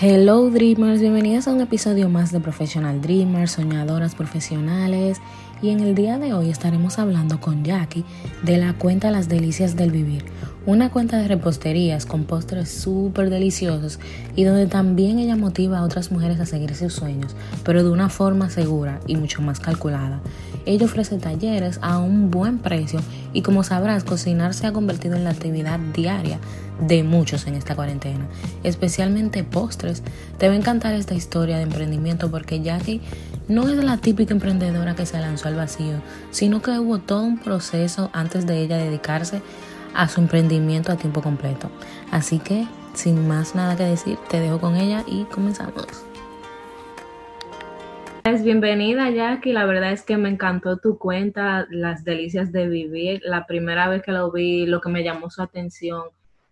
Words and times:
Hello 0.00 0.48
Dreamers, 0.48 1.00
bienvenidos 1.00 1.48
a 1.48 1.52
un 1.52 1.60
episodio 1.60 2.08
más 2.08 2.30
de 2.30 2.38
Professional 2.38 3.00
Dreamers, 3.00 3.50
soñadoras 3.50 4.14
profesionales. 4.14 5.20
Y 5.60 5.70
en 5.70 5.80
el 5.80 5.96
día 5.96 6.18
de 6.18 6.32
hoy 6.34 6.50
estaremos 6.50 7.00
hablando 7.00 7.40
con 7.40 7.64
Jackie 7.64 8.04
de 8.44 8.58
la 8.58 8.74
cuenta 8.74 9.10
Las 9.10 9.28
Delicias 9.28 9.74
del 9.74 9.90
Vivir, 9.90 10.24
una 10.66 10.90
cuenta 10.90 11.16
de 11.16 11.26
reposterías 11.26 12.06
con 12.06 12.26
postres 12.26 12.70
súper 12.70 13.28
deliciosos 13.28 13.98
y 14.36 14.44
donde 14.44 14.68
también 14.68 15.18
ella 15.18 15.34
motiva 15.34 15.78
a 15.78 15.82
otras 15.82 16.12
mujeres 16.12 16.38
a 16.38 16.46
seguir 16.46 16.76
sus 16.76 16.92
sueños, 16.92 17.34
pero 17.64 17.82
de 17.82 17.90
una 17.90 18.08
forma 18.08 18.50
segura 18.50 19.00
y 19.08 19.16
mucho 19.16 19.42
más 19.42 19.58
calculada. 19.58 20.20
Ella 20.68 20.84
ofrece 20.84 21.16
talleres 21.16 21.78
a 21.80 21.96
un 21.96 22.30
buen 22.30 22.58
precio 22.58 23.00
y 23.32 23.40
como 23.40 23.62
sabrás, 23.62 24.04
cocinar 24.04 24.52
se 24.52 24.66
ha 24.66 24.72
convertido 24.74 25.16
en 25.16 25.24
la 25.24 25.30
actividad 25.30 25.78
diaria 25.78 26.38
de 26.78 27.02
muchos 27.04 27.46
en 27.46 27.54
esta 27.54 27.74
cuarentena, 27.74 28.26
especialmente 28.64 29.44
postres. 29.44 30.02
Te 30.36 30.46
va 30.46 30.52
a 30.52 30.58
encantar 30.58 30.92
esta 30.92 31.14
historia 31.14 31.56
de 31.56 31.62
emprendimiento 31.62 32.30
porque 32.30 32.60
Jackie 32.60 33.00
no 33.48 33.66
es 33.66 33.82
la 33.82 33.96
típica 33.96 34.34
emprendedora 34.34 34.94
que 34.94 35.06
se 35.06 35.18
lanzó 35.18 35.48
al 35.48 35.54
vacío, 35.56 36.02
sino 36.32 36.60
que 36.60 36.78
hubo 36.78 36.98
todo 36.98 37.22
un 37.22 37.38
proceso 37.38 38.10
antes 38.12 38.46
de 38.46 38.60
ella 38.60 38.76
dedicarse 38.76 39.40
a 39.94 40.06
su 40.06 40.20
emprendimiento 40.20 40.92
a 40.92 40.96
tiempo 40.96 41.22
completo. 41.22 41.70
Así 42.10 42.40
que, 42.40 42.66
sin 42.92 43.26
más 43.26 43.54
nada 43.54 43.74
que 43.74 43.84
decir, 43.84 44.18
te 44.28 44.38
dejo 44.38 44.60
con 44.60 44.76
ella 44.76 45.02
y 45.06 45.24
comenzamos. 45.24 45.86
Bienvenida 48.28 49.08
Jackie, 49.08 49.54
la 49.54 49.64
verdad 49.64 49.90
es 49.90 50.02
que 50.02 50.18
me 50.18 50.28
encantó 50.28 50.76
tu 50.76 50.98
cuenta, 50.98 51.66
las 51.70 52.04
delicias 52.04 52.52
de 52.52 52.68
vivir. 52.68 53.22
La 53.24 53.46
primera 53.46 53.88
vez 53.88 54.02
que 54.02 54.12
lo 54.12 54.30
vi, 54.30 54.66
lo 54.66 54.82
que 54.82 54.90
me 54.90 55.02
llamó 55.02 55.30
su 55.30 55.40
atención 55.40 56.02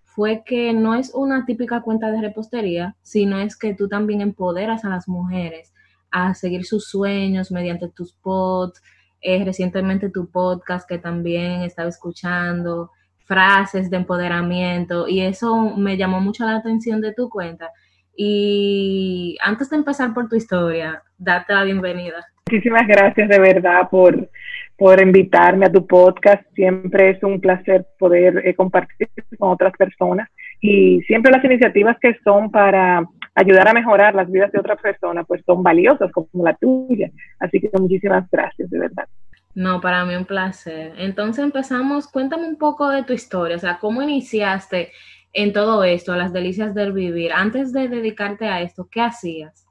fue 0.05 0.43
que 0.43 0.73
no 0.73 0.95
es 0.95 1.13
una 1.15 1.45
típica 1.45 1.83
cuenta 1.83 2.11
de 2.11 2.23
repostería, 2.23 2.97
sino 3.03 3.39
es 3.39 3.59
que 3.59 3.75
tú 3.75 3.89
también 3.89 4.23
empoderas 4.23 4.87
a 4.87 4.89
las 4.89 5.07
mujeres 5.07 5.75
a 6.11 6.33
seguir 6.33 6.65
sus 6.65 6.89
sueños 6.89 7.53
mediante 7.53 7.89
tus 7.89 8.15
pods, 8.15 8.81
eh, 9.21 9.45
recientemente 9.45 10.09
tu 10.09 10.31
podcast 10.31 10.89
que 10.89 10.97
también 10.97 11.61
estaba 11.61 11.91
escuchando, 11.91 12.91
frases 13.27 13.91
de 13.91 13.99
empoderamiento 13.99 15.09
y 15.09 15.21
eso 15.21 15.77
me 15.77 15.99
llamó 15.99 16.23
mucho 16.23 16.47
la 16.47 16.57
atención 16.57 17.03
de 17.03 17.13
tu 17.13 17.29
cuenta. 17.29 17.71
Y 18.17 19.37
antes 19.43 19.69
de 19.71 19.77
empezar 19.77 20.15
por 20.15 20.29
tu 20.29 20.37
historia, 20.37 21.03
date 21.19 21.53
la 21.53 21.65
bienvenida. 21.65 22.25
Muchísimas 22.51 22.87
gracias 22.87 23.29
de 23.29 23.39
verdad 23.39 23.89
por, 23.91 24.31
por 24.79 25.01
invitarme 25.01 25.67
a 25.67 25.73
tu 25.73 25.87
podcast. 25.87 26.43
Siempre 26.55 27.11
es 27.11 27.23
un 27.23 27.41
placer 27.41 27.87
poder 27.99 28.43
eh, 28.47 28.55
compartir 28.55 29.09
con 29.39 29.51
otras 29.51 29.73
personas 29.73 30.29
y 30.61 31.03
siempre 31.03 31.33
las 31.33 31.45
iniciativas 31.45 31.97
que 32.01 32.17
son 32.25 32.51
para 32.51 33.05
ayudar 33.35 33.69
a 33.69 33.75
mejorar 33.75 34.15
las 34.15 34.31
vidas 34.31 34.51
de 34.51 34.61
otras 34.61 34.81
personas, 34.81 35.27
pues 35.29 35.43
son 35.45 35.63
valiosas 35.63 36.11
como 36.11 36.45
la 36.45 36.55
tuya. 36.55 37.11
Así 37.39 37.61
que 37.61 37.71
muchísimas 37.79 38.29
gracias, 38.31 38.71
de 38.71 38.79
verdad. 38.79 39.07
No, 39.55 39.81
para 39.81 40.05
mí 40.05 40.15
un 40.15 40.25
placer. 40.25 40.93
Entonces 40.99 41.43
empezamos, 41.43 42.09
cuéntame 42.09 42.47
un 42.47 42.57
poco 42.57 42.89
de 42.91 43.05
tu 43.05 43.13
historia, 43.13 43.57
o 43.57 43.59
sea, 43.59 43.79
cómo 43.79 44.03
iniciaste 44.03 44.93
en 45.37 45.53
todo 45.53 45.85
esto, 45.85 46.17
las 46.17 46.33
delicias 46.33 46.75
del 46.75 46.93
vivir. 46.93 47.31
Antes 47.33 47.71
de 47.73 47.89
dedicarte 47.89 48.47
a 48.47 48.63
esto, 48.63 48.89
¿qué 48.91 49.03
hacías? 49.03 49.67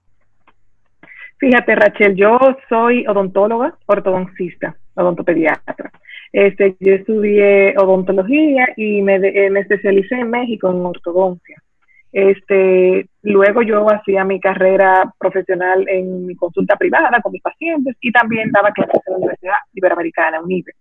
Fíjate, 1.37 1.75
Rachel, 1.75 2.15
yo 2.15 2.37
soy 2.69 3.05
odontóloga, 3.07 3.75
ortodoncista, 3.87 4.77
odontopediatra. 4.93 5.91
Este, 6.31 6.75
yo 6.79 6.93
estudié 6.93 7.75
odontología 7.77 8.67
y 8.77 9.01
me, 9.01 9.15
eh, 9.15 9.49
me 9.49 9.61
especialicé 9.61 10.15
en 10.15 10.29
México 10.29 10.69
en 10.69 10.85
ortodoncia. 10.85 11.61
Este, 12.11 13.09
luego 13.23 13.63
yo 13.63 13.89
hacía 13.89 14.23
mi 14.23 14.39
carrera 14.39 15.11
profesional 15.17 15.83
en 15.89 16.27
mi 16.27 16.35
consulta 16.35 16.75
privada 16.75 17.19
con 17.23 17.31
mis 17.31 17.41
pacientes 17.41 17.95
y 17.99 18.11
también 18.11 18.51
daba 18.51 18.71
clases 18.71 19.01
en 19.07 19.13
la 19.13 19.17
Universidad 19.17 19.55
Iberoamericana, 19.73 20.41
UNIBE. 20.41 20.73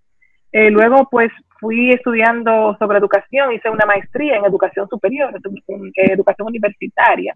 Eh, 0.52 0.70
luego, 0.70 1.08
pues, 1.10 1.32
fui 1.64 1.92
estudiando 1.92 2.76
sobre 2.78 2.98
educación, 2.98 3.54
hice 3.54 3.70
una 3.70 3.86
maestría 3.86 4.36
en 4.36 4.44
educación 4.44 4.86
superior, 4.86 5.32
en 5.66 5.92
educación 5.96 6.48
universitaria, 6.48 7.34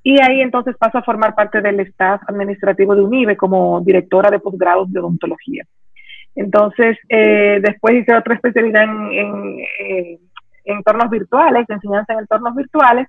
y 0.00 0.22
ahí 0.22 0.40
entonces 0.42 0.76
paso 0.76 0.98
a 0.98 1.02
formar 1.02 1.34
parte 1.34 1.60
del 1.60 1.80
staff 1.80 2.20
administrativo 2.28 2.94
de 2.94 3.02
UNIBE 3.02 3.36
como 3.36 3.80
directora 3.80 4.30
de 4.30 4.38
posgrados 4.38 4.92
de 4.92 5.00
odontología. 5.00 5.64
Entonces, 6.36 6.96
eh, 7.08 7.58
después 7.60 7.96
hice 7.96 8.14
otra 8.14 8.34
especialidad 8.34 8.84
en, 8.84 9.58
eh, 9.80 10.18
entornos 10.64 11.10
virtuales, 11.10 11.68
enseñanza 11.68 12.12
en 12.12 12.20
entornos 12.20 12.54
virtuales, 12.54 13.08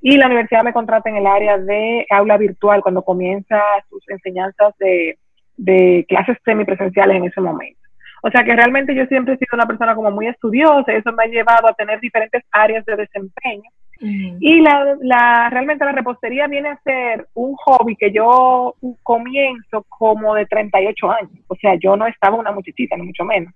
y 0.00 0.16
la 0.16 0.26
universidad 0.26 0.64
me 0.64 0.72
contrata 0.72 1.10
en 1.10 1.16
el 1.16 1.26
área 1.26 1.58
de 1.58 2.06
aula 2.08 2.38
virtual 2.38 2.80
cuando 2.80 3.02
comienza 3.02 3.60
sus 3.90 4.02
enseñanzas 4.08 4.72
de, 4.78 5.18
de 5.58 6.06
clases 6.08 6.38
semipresenciales 6.42 7.16
en 7.18 7.24
ese 7.24 7.40
momento. 7.42 7.85
O 8.22 8.30
sea 8.30 8.44
que 8.44 8.56
realmente 8.56 8.94
yo 8.94 9.06
siempre 9.06 9.34
he 9.34 9.38
sido 9.38 9.50
una 9.54 9.66
persona 9.66 9.94
como 9.94 10.10
muy 10.10 10.26
estudiosa 10.26 10.92
y 10.92 10.96
eso 10.96 11.12
me 11.12 11.24
ha 11.24 11.26
llevado 11.26 11.68
a 11.68 11.74
tener 11.74 12.00
diferentes 12.00 12.42
áreas 12.50 12.84
de 12.84 12.96
desempeño 12.96 13.70
y 13.98 14.60
la, 14.60 14.96
la, 15.00 15.48
realmente 15.50 15.84
la 15.84 15.92
repostería 15.92 16.46
viene 16.46 16.68
a 16.68 16.80
ser 16.82 17.28
un 17.34 17.54
hobby 17.56 17.96
que 17.96 18.12
yo 18.12 18.74
comienzo 19.02 19.86
como 19.88 20.34
de 20.34 20.46
38 20.46 21.10
años. 21.10 21.44
O 21.48 21.54
sea, 21.56 21.76
yo 21.76 21.96
no 21.96 22.06
estaba 22.06 22.36
una 22.36 22.52
muchachita, 22.52 22.96
ni 22.96 23.06
mucho 23.06 23.24
menos. 23.24 23.54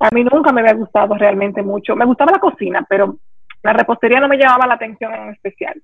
A 0.00 0.10
mí 0.14 0.22
nunca 0.22 0.52
me 0.52 0.60
había 0.60 0.74
gustado 0.74 1.14
realmente 1.14 1.62
mucho. 1.62 1.96
Me 1.96 2.04
gustaba 2.04 2.32
la 2.32 2.38
cocina, 2.38 2.84
pero 2.88 3.16
la 3.62 3.72
repostería 3.72 4.20
no 4.20 4.28
me 4.28 4.36
llamaba 4.36 4.66
la 4.66 4.74
atención 4.74 5.14
en 5.14 5.30
especial. 5.30 5.80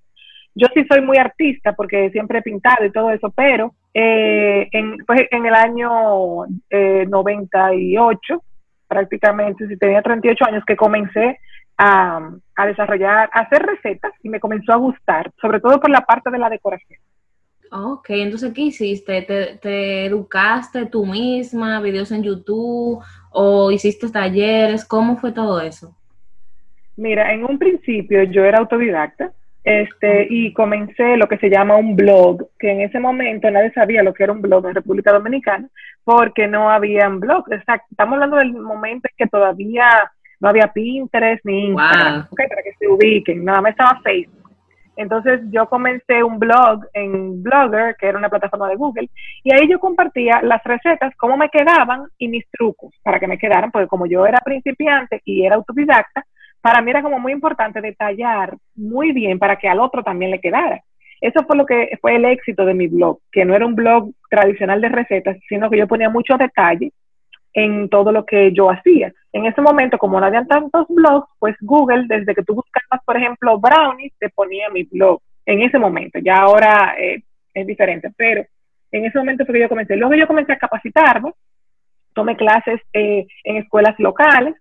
Yo 0.54 0.68
sí 0.74 0.84
soy 0.88 1.00
muy 1.00 1.16
artista 1.16 1.72
porque 1.72 2.10
siempre 2.10 2.38
he 2.38 2.42
pintado 2.42 2.84
y 2.84 2.92
todo 2.92 3.10
eso, 3.10 3.32
pero 3.34 3.74
eh, 3.94 4.69
en, 4.72 4.99
pues 5.06 5.22
en 5.31 5.47
el 5.47 5.55
año 5.55 6.44
eh, 6.69 7.06
98, 7.09 8.43
prácticamente, 8.88 9.69
si 9.69 9.77
tenía 9.77 10.03
38 10.03 10.44
años, 10.47 10.65
que 10.66 10.77
comencé 10.77 11.38
a, 11.78 12.31
desarrollar, 12.66 13.31
a 13.33 13.41
hacer 13.41 13.62
recetas 13.62 14.12
y 14.22 14.28
me 14.28 14.41
comenzó 14.41 14.72
a 14.72 14.77
gustar, 14.77 15.33
sobre 15.41 15.60
todo 15.60 15.81
por 15.81 15.91
la 15.91 16.00
parte 16.00 16.31
de 16.31 16.38
la 16.38 16.50
decoración. 16.50 17.00
Ok, 17.71 18.10
entonces, 18.10 18.53
¿qué 18.53 18.62
hiciste? 18.62 19.22
¿Te, 19.22 19.59
¿Te, 19.60 20.06
educaste 20.06 20.87
tú 20.87 21.06
misma, 21.06 21.81
videos 21.81 22.12
en 22.12 22.22
YouTube 22.22 23.03
o 23.31 23.71
hiciste 23.71 24.10
talleres? 24.10 24.84
¿Cómo 24.84 25.16
fue 25.16 25.33
todo 25.33 25.60
eso? 25.60 25.97
Mira, 26.97 27.33
en 27.33 27.44
un 27.44 27.59
principio 27.59 28.22
yo 28.25 28.44
era 28.44 28.59
autodidacta 28.59 29.33
este, 29.64 30.26
y 30.28 30.52
comencé 30.52 31.16
lo 31.16 31.26
que 31.26 31.38
se 31.38 31.48
llama 31.48 31.76
un 31.76 31.97
blog, 31.97 32.48
que 32.58 32.70
en 32.70 32.82
ese 32.82 33.00
momento 33.00 33.50
nadie 33.50 33.72
sabía 33.72 34.02
lo 34.02 34.12
que 34.12 34.25
era 34.25 34.32
un 34.32 34.42
blog 34.42 34.66
en 34.66 34.75
República 34.75 35.12
Dominicana 35.12 35.69
porque 36.04 36.47
no 36.47 36.70
había 36.70 37.08
un 37.08 37.19
blog. 37.19 37.47
estamos 37.50 38.14
hablando 38.14 38.36
del 38.36 38.53
momento 38.53 39.08
en 39.08 39.16
que 39.16 39.26
todavía 39.26 40.12
no 40.38 40.50
había 40.50 40.70
Pinterest 40.72 41.42
ni 41.47 41.69
Instagram, 41.69 42.28
para 42.28 42.62
que 42.62 42.74
se 42.78 42.86
ubiquen, 42.86 43.42
nada 43.42 43.62
más 43.62 43.70
estaba 43.70 44.00
Facebook. 44.03 44.50
Entonces 44.97 45.41
yo 45.50 45.66
comencé 45.66 46.22
un 46.22 46.38
blog 46.38 46.84
en 46.92 47.42
Blogger, 47.42 47.97
que 47.98 48.06
era 48.06 48.19
una 48.19 48.28
plataforma 48.28 48.69
de 48.69 48.76
Google, 48.76 49.08
y 49.42 49.53
ahí 49.53 49.69
yo 49.69 49.80
compartía 49.80 50.41
las 50.42 50.62
recetas, 50.62 51.14
cómo 51.16 51.36
me 51.36 51.48
quedaban 51.48 52.04
y 52.19 52.28
mis 52.28 52.44
trucos 52.50 52.94
para 53.03 53.19
que 53.19 53.26
me 53.26 53.38
quedaran, 53.38 53.72
porque 53.72 53.88
como 53.88 54.06
yo 54.06 54.26
era 54.26 54.38
principiante 54.44 55.20
y 55.24 55.44
era 55.44 55.56
autodidacta, 55.56 56.24
para 56.64 56.80
mí 56.80 56.91
era 56.91 57.02
como 57.02 57.19
muy 57.19 57.32
importante 57.32 57.82
detallar 57.82 58.56
muy 58.75 59.12
bien 59.12 59.38
para 59.38 59.56
que 59.56 59.69
al 59.69 59.80
otro 59.80 60.02
también 60.02 60.30
le 60.30 60.41
quedara. 60.41 60.82
Eso 61.20 61.44
fue 61.44 61.58
lo 61.58 61.66
que 61.66 61.98
fue 62.00 62.16
el 62.16 62.25
éxito 62.25 62.64
de 62.64 62.72
mi 62.72 62.86
blog, 62.86 63.19
que 63.30 63.44
no 63.44 63.54
era 63.54 63.66
un 63.66 63.75
blog 63.75 64.12
tradicional 64.30 64.80
de 64.80 64.88
recetas, 64.88 65.36
sino 65.47 65.69
que 65.69 65.76
yo 65.76 65.86
ponía 65.86 66.08
mucho 66.08 66.38
detalle 66.38 66.91
en 67.53 67.91
todo 67.91 68.12
lo 68.12 68.24
que 68.24 68.50
yo 68.53 68.70
hacía. 68.70 69.12
En 69.34 69.44
ese 69.44 69.60
momento, 69.60 69.98
como 69.98 70.19
no 70.19 70.24
había 70.24 70.47
tantos 70.47 70.86
blogs, 70.88 71.28
pues 71.38 71.54
Google, 71.60 72.06
desde 72.08 72.34
que 72.34 72.42
tú 72.42 72.54
buscabas, 72.54 73.04
por 73.04 73.19
ejemplo, 73.19 73.58
brownies, 73.58 74.14
te 74.19 74.30
ponía 74.30 74.70
mi 74.70 74.84
blog. 74.84 75.20
En 75.44 75.60
ese 75.60 75.78
momento, 75.78 76.19
ya 76.19 76.36
ahora 76.36 76.94
eh, 76.98 77.22
es 77.53 77.66
diferente, 77.66 78.10
pero 78.16 78.42
en 78.91 79.04
ese 79.04 79.18
momento 79.18 79.44
fue 79.44 79.56
que 79.56 79.60
yo 79.60 79.68
comencé. 79.68 79.97
Luego 79.97 80.15
yo 80.15 80.27
comencé 80.27 80.54
a 80.54 80.59
capacitarme, 80.59 81.30
tomé 82.15 82.39
clases 82.39 82.80
eh, 82.94 83.27
en 83.44 83.56
escuelas 83.59 83.97
locales 83.98 84.54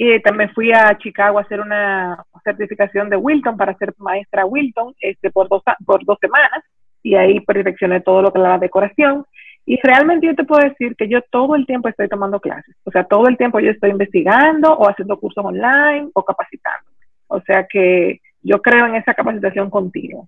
y 0.00 0.20
también 0.20 0.50
fui 0.54 0.72
a 0.72 0.96
Chicago 0.96 1.38
a 1.38 1.42
hacer 1.42 1.60
una 1.60 2.24
certificación 2.44 3.10
de 3.10 3.16
Wilton 3.16 3.56
para 3.56 3.76
ser 3.76 3.92
maestra 3.98 4.46
Wilton 4.46 4.94
este, 5.00 5.30
por, 5.30 5.48
dos, 5.48 5.62
por 5.84 6.04
dos 6.04 6.16
semanas 6.20 6.62
y 7.02 7.16
ahí 7.16 7.40
perfeccioné 7.40 8.00
todo 8.00 8.22
lo 8.22 8.32
que 8.32 8.38
era 8.38 8.50
la 8.50 8.58
decoración 8.58 9.26
y 9.66 9.76
realmente 9.82 10.28
yo 10.28 10.36
te 10.36 10.44
puedo 10.44 10.66
decir 10.66 10.94
que 10.96 11.08
yo 11.08 11.20
todo 11.30 11.56
el 11.56 11.66
tiempo 11.66 11.88
estoy 11.88 12.08
tomando 12.08 12.40
clases. 12.40 12.74
O 12.84 12.90
sea, 12.90 13.04
todo 13.04 13.28
el 13.28 13.36
tiempo 13.36 13.60
yo 13.60 13.70
estoy 13.70 13.90
investigando 13.90 14.72
o 14.72 14.88
haciendo 14.88 15.18
cursos 15.18 15.44
online 15.44 16.08
o 16.14 16.24
capacitando. 16.24 16.88
O 17.26 17.40
sea 17.42 17.66
que 17.68 18.20
yo 18.40 18.62
creo 18.62 18.86
en 18.86 18.94
esa 18.94 19.12
capacitación 19.12 19.68
continua. 19.68 20.24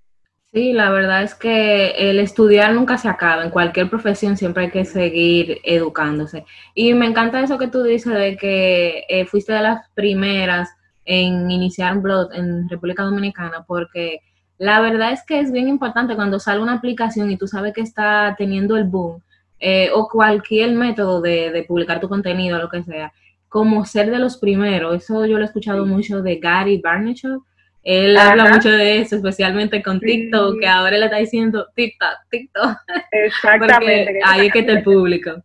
Sí, 0.53 0.73
la 0.73 0.91
verdad 0.91 1.23
es 1.23 1.37
que 1.37 1.91
el 2.11 2.19
estudiar 2.19 2.75
nunca 2.75 2.99
se 2.99 3.09
acaba. 3.09 3.45
En 3.45 3.51
cualquier 3.51 3.89
profesión 3.89 4.37
siempre 4.37 4.65
hay 4.65 4.71
que 4.73 4.85
seguir 4.85 5.61
educándose. 5.63 6.45
Y 6.75 6.93
me 6.95 7.07
encanta 7.07 7.41
eso 7.41 7.57
que 7.57 7.69
tú 7.69 7.85
dices 7.85 8.13
de 8.15 8.37
que 8.37 9.05
eh, 9.09 9.27
fuiste 9.27 9.53
de 9.53 9.63
las 9.63 9.89
primeras 9.95 10.71
en 11.05 11.49
iniciar 11.51 11.97
un 11.97 12.03
blog 12.03 12.33
en 12.35 12.69
República 12.69 13.05
Dominicana 13.05 13.65
porque 13.67 14.21
La 14.59 14.81
verdad 14.81 15.13
es 15.13 15.25
que 15.25 15.41
es 15.41 15.53
bien 15.53 15.69
importante 15.69 16.17
cuando 16.17 16.39
sale 16.39 16.61
una 16.63 16.75
aplicación 16.75 17.31
y 17.31 17.39
tú 17.39 17.47
sabes 17.49 17.73
que 17.75 17.81
está 17.83 18.35
teniendo 18.39 18.77
el 18.77 18.85
boom, 18.85 19.23
eh, 19.61 19.91
o 19.95 20.09
cualquier 20.09 20.73
método 20.73 21.21
de, 21.23 21.65
publicar 21.69 22.01
tu 22.01 22.09
contenido, 22.09 22.59
lo 22.59 22.69
que 22.69 22.83
sea, 22.83 23.13
como 23.49 23.85
ser 23.87 24.11
de 24.11 24.19
los 24.19 24.37
primeros. 24.39 24.97
Eso 24.97 25.27
yo 25.27 25.37
lo 25.39 25.45
he 25.45 25.47
escuchado 25.47 25.87
mucho 25.87 26.23
de 26.23 26.37
Gary 26.39 26.79
Barnechuk. 26.83 27.45
Él 27.83 28.17
habla 28.17 28.47
mucho 28.47 28.69
de 28.71 29.01
eso, 29.01 29.17
especialmente 29.17 29.83
con 29.83 30.01
TikTok, 30.01 30.61
que 30.61 30.67
ahora 30.67 30.99
le 30.99 31.07
está 31.07 31.17
diciendo 31.17 31.67
TikTok, 31.75 32.19
TikTok. 32.31 32.77
Exactamente. 33.11 34.21
ahí 34.27 34.47
es 34.47 34.53
que 34.53 34.59
está 34.61 34.73
el 34.73 34.83
público. 34.83 35.43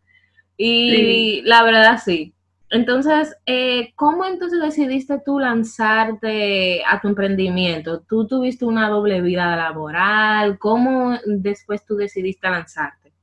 Y 0.58 1.42
la 1.44 1.64
verdad 1.64 2.00
sí. 2.04 2.34
Entonces, 2.72 3.38
eh, 3.46 3.94
¿cómo 3.96 4.26
entonces 4.26 4.60
decidiste 4.60 5.22
tú 5.24 5.40
lanzarte 5.40 6.84
a 6.86 7.00
tu 7.00 7.08
emprendimiento? 7.08 8.02
¿Tú 8.02 8.28
tuviste 8.28 8.66
una 8.66 8.90
doble 8.90 9.22
vida 9.22 9.56
laboral? 9.56 10.58
¿Cómo 10.58 11.18
después 11.26 11.86
tú 11.86 11.96
decidiste 11.96 12.50
lanzarte? 12.50 13.14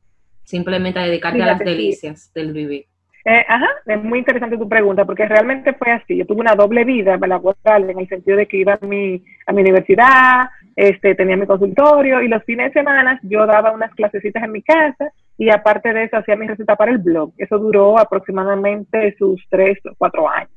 Simplemente 0.44 1.00
a 1.00 1.04
dedicarte 1.04 1.42
a 1.42 1.46
las 1.46 1.58
delicias 1.58 2.32
del 2.32 2.52
vivir. 2.52 2.86
Eh, 3.24 3.44
ajá, 3.48 3.68
es 3.86 4.02
muy 4.02 4.18
interesante 4.18 4.58
tu 4.58 4.68
pregunta, 4.68 5.04
porque 5.04 5.26
realmente 5.26 5.72
fue 5.74 5.92
así. 5.92 6.16
Yo 6.16 6.26
tuve 6.26 6.40
una 6.40 6.54
doble 6.54 6.84
vida 6.84 7.16
laboral 7.16 7.88
en 7.88 8.00
el 8.00 8.08
sentido 8.08 8.36
de 8.36 8.46
que 8.46 8.56
iba 8.56 8.78
a 8.80 8.84
mi, 8.84 9.22
a 9.46 9.52
mi 9.52 9.60
universidad, 9.60 10.48
este, 10.74 11.14
tenía 11.14 11.36
mi 11.36 11.46
consultorio 11.46 12.20
y 12.22 12.28
los 12.28 12.42
fines 12.44 12.72
de 12.72 12.80
semana 12.80 13.20
yo 13.22 13.46
daba 13.46 13.72
unas 13.72 13.94
clasecitas 13.94 14.42
en 14.42 14.52
mi 14.52 14.62
casa 14.62 15.12
y 15.38 15.50
aparte 15.50 15.92
de 15.92 16.04
eso 16.04 16.16
hacía 16.16 16.36
mi 16.36 16.48
receta 16.48 16.74
para 16.74 16.90
el 16.90 16.98
blog. 16.98 17.32
Eso 17.38 17.58
duró 17.58 17.98
aproximadamente 17.98 19.14
sus 19.16 19.40
tres 19.48 19.78
o 19.86 19.94
cuatro 19.96 20.28
años. 20.28 20.50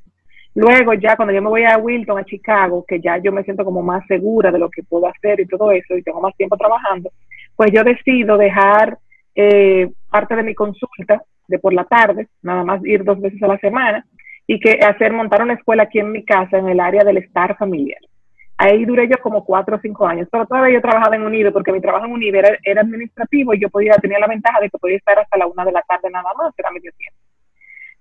Luego 0.56 0.94
ya 0.94 1.16
cuando 1.18 1.34
yo 1.34 1.42
me 1.42 1.50
voy 1.50 1.66
a 1.66 1.78
Wilton, 1.78 2.18
a 2.18 2.24
Chicago, 2.24 2.86
que 2.88 3.00
ya 3.00 3.18
yo 3.18 3.32
me 3.32 3.44
siento 3.44 3.66
como 3.66 3.84
más 3.84 4.08
segura 4.08 4.52
de 4.52 4.58
lo 4.60 4.70
que 4.70 4.84
puedo 4.84 5.06
hacer 5.08 5.40
y 5.42 5.46
todo 5.46 5.70
eso 5.72 5.96
y 5.96 6.02
tengo 6.02 6.22
más 6.22 6.36
tiempo 6.36 6.56
trabajando, 6.56 7.12
pues 7.56 7.72
yo 7.72 7.84
decido 7.84 8.38
dejar 8.38 8.98
eh, 9.36 9.92
parte 10.10 10.36
de 10.36 10.44
mi 10.44 10.56
consulta 10.56 11.22
de 11.48 11.60
por 11.60 11.74
la 11.74 11.84
tarde, 11.86 12.28
nada 12.42 12.64
más 12.64 12.84
ir 12.86 13.04
dos 13.04 13.20
veces 13.20 13.42
a 13.44 13.48
la 13.48 13.58
semana, 13.58 14.06
y 14.48 14.60
que 14.60 14.80
hacer 14.86 15.12
montar 15.12 15.42
una 15.42 15.54
escuela 15.54 15.84
aquí 15.84 16.00
en 16.00 16.12
mi 16.12 16.24
casa 16.24 16.58
en 16.58 16.70
el 16.70 16.80
área 16.80 17.04
del 17.04 17.18
estar 17.18 17.58
familiar. 17.58 18.00
Ahí 18.58 18.86
duré 18.86 19.08
yo 19.10 19.18
como 19.22 19.44
cuatro 19.44 19.76
o 19.76 19.80
cinco 19.82 20.08
años, 20.08 20.30
pero 20.32 20.46
todavía 20.46 20.76
yo 20.76 20.82
trabajaba 20.82 21.16
en 21.16 21.24
Unido 21.24 21.52
porque 21.52 21.74
mi 21.74 21.82
trabajo 21.82 22.06
en 22.06 22.14
Unido 22.14 22.40
era, 22.64 22.82
administrativo 22.82 23.54
y 23.54 23.60
yo 23.60 23.70
podía 23.70 23.96
tenía 23.96 24.20
la 24.20 24.28
ventaja 24.28 24.62
de 24.62 24.70
que 24.70 24.78
podía 24.78 24.98
estar 24.98 25.20
hasta 25.20 25.38
la 25.38 25.48
una 25.48 25.66
de 25.66 25.74
la 25.74 25.82
tarde 25.82 26.10
nada 26.10 26.32
más, 26.38 26.54
era 26.58 26.72
medio 26.72 26.92
tiempo. 26.98 27.20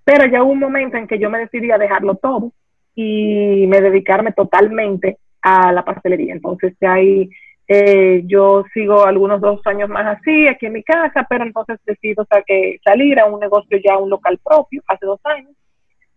Pero 0.05 0.27
ya 0.27 0.43
hubo 0.43 0.53
un 0.53 0.61
momento 0.61 0.97
en 0.97 1.09
que 1.09 1.19
yo 1.19 1.29
me 1.29 1.39
decidí 1.39 1.71
a 1.73 1.79
dejarlo 1.79 2.15
todo 2.17 2.53
y 2.95 3.67
me 3.67 3.81
dedicarme 3.81 4.33
totalmente 4.33 5.19
a 5.43 5.73
la 5.73 5.85
pastelería. 5.85 6.35
Entonces 6.35 6.75
ahí 6.83 7.31
eh, 7.67 8.23
yo 8.27 8.65
sigo 8.75 9.05
algunos 9.05 9.41
dos 9.41 9.61
años 9.67 9.89
más 9.89 10.19
así 10.19 10.47
aquí 10.47 10.67
en 10.67 10.75
mi 10.75 10.83
casa, 10.83 11.27
pero 11.29 11.45
entonces 11.45 11.79
decido 11.87 12.27
salir 12.85 13.19
a 13.19 13.27
un 13.27 13.41
negocio 13.41 13.79
ya, 13.83 13.97
un 13.97 14.11
local 14.11 14.39
propio, 14.45 14.83
hace 14.87 15.07
dos 15.07 15.21
años. 15.25 15.53